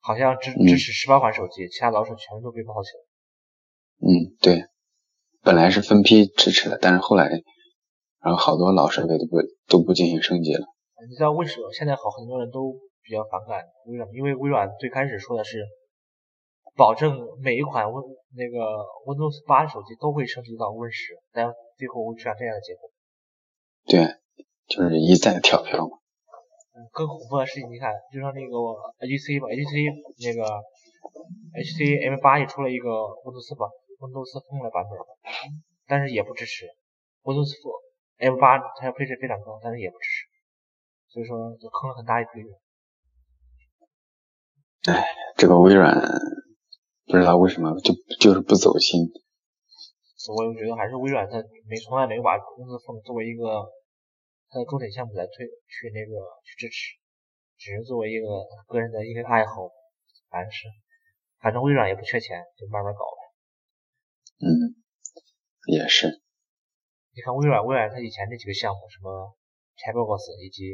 [0.06, 3.04] 好像支支持十八款手机，其他老手全都被抛弃了。
[4.06, 4.66] 嗯，对，
[5.42, 7.30] 本来是分批支持的，但是后来，
[8.22, 9.38] 然后好多老设备都不
[9.68, 10.66] 都不进行升级了。
[11.10, 12.80] 你知道为什么现在好很多人都？
[13.08, 15.64] 比较反感微软，因为微软最开始说的是
[16.76, 18.02] 保证每一款 Win
[18.34, 22.90] 那个 Windows 八手机都会升级到 Win 十，但最后会出现这样的结果。
[23.86, 24.08] 对，
[24.66, 26.00] 就是一再跳票嘛。
[26.76, 28.56] 嗯，更恐怖的事情，你看，就像那个
[29.00, 29.96] HTC 吧，HTC
[30.28, 30.44] 那个
[31.56, 32.90] HTC M 八也出了一个
[33.24, 33.72] Windows 吧
[34.04, 35.00] Windows Phone 的版本，
[35.88, 36.68] 但是也不支持
[37.24, 37.48] Windows
[38.20, 40.28] M 八，它配置非常高，但是也不支持，
[41.08, 42.52] 所以说就坑了很大一批人。
[44.92, 45.08] 哎，
[45.38, 45.96] 这个微软
[47.08, 49.00] 不知道为什么就就是不走心。
[50.28, 51.38] 我觉得还是微软它
[51.70, 53.64] 没从来没有把公司风作为一个
[54.56, 56.16] 它的重点项目来推去那个
[56.48, 56.96] 去支持，
[57.60, 59.68] 只是作为一个个人的一个爱好。
[60.32, 60.72] 反正是，
[61.44, 63.20] 反正微软也不缺钱，就慢慢搞呗。
[64.48, 64.80] 嗯，
[65.68, 66.08] 也是。
[67.12, 69.36] 你看微软，微软它以前那几个项目，什么
[69.76, 70.72] Chatbox 以及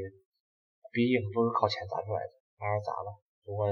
[0.94, 3.66] Bing 都是靠钱砸出来的，慢慢砸吧，不过。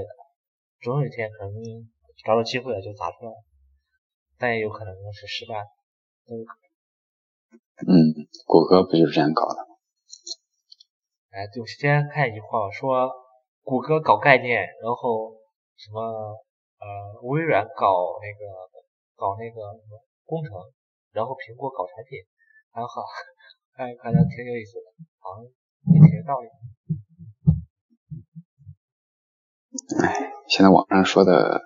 [0.81, 1.53] 总有一天可能
[2.25, 3.31] 找到机会了就砸出来，
[4.39, 5.53] 但也有可能是失败。
[7.85, 9.68] 嗯，谷歌不就是这样搞的吗？
[11.29, 13.07] 哎，对，我今天看一句话说，
[13.61, 15.37] 谷歌搞概念，然后
[15.77, 18.49] 什么呃，微软搞那个
[19.15, 20.57] 搞那个什么工程，
[21.11, 22.25] 然后苹果搞产品，
[22.71, 23.05] 还好，
[23.77, 24.85] 哎，感觉挺有意思的，
[25.19, 25.45] 好像
[25.93, 26.49] 也挺有道理。
[30.01, 31.61] 哎，现在网上说的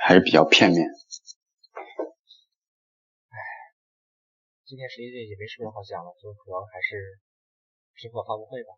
[0.00, 0.82] 还是比较片面。
[0.82, 0.90] 哎，
[4.66, 7.20] 今天实际上也没什么好讲了，就主要还是
[7.98, 8.70] 苹果发布会吧。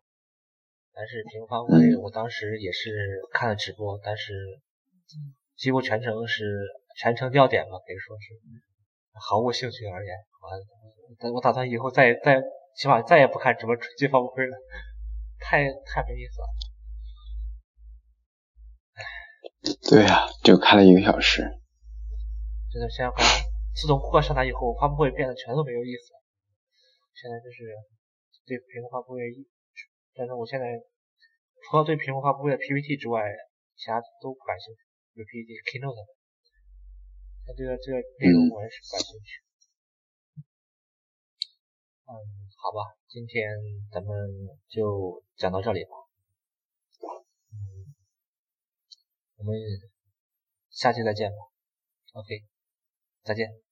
[0.93, 4.33] 但是苹果发布会，我当时也是看了直播，但是
[5.55, 6.67] 几乎全程是
[6.97, 8.33] 全程掉点吧，可以说是
[9.13, 10.15] 毫无兴趣而言。
[11.21, 12.41] 我我打算以后再再
[12.75, 14.57] 起码再也不看直播机发布会了，
[15.39, 16.47] 太太没意思了。
[19.89, 21.43] 对呀，就看了一个小时。
[22.71, 23.45] 真的，现在感觉
[23.75, 26.19] 自从库克上台以后，发布会变得全都没有意思了。
[27.13, 27.63] 现在就是
[28.45, 29.21] 对屏幕发布会，
[30.13, 30.65] 但是我现在
[31.63, 33.21] 除了对屏幕发布会的 PPT 之外，
[33.75, 34.81] 其他都不感兴趣。
[35.13, 36.07] 有 PPT、Keynote，
[37.47, 39.43] 那这个这个内容我也是不感兴趣。
[42.05, 42.13] 嗯，
[42.57, 43.49] 好吧，今天
[43.91, 44.11] 咱们
[44.67, 45.91] 就讲到这里吧。
[47.53, 47.93] 嗯
[49.37, 49.55] 我们
[50.69, 51.37] 下期再见吧
[52.13, 52.43] ，OK，
[53.23, 53.70] 再见。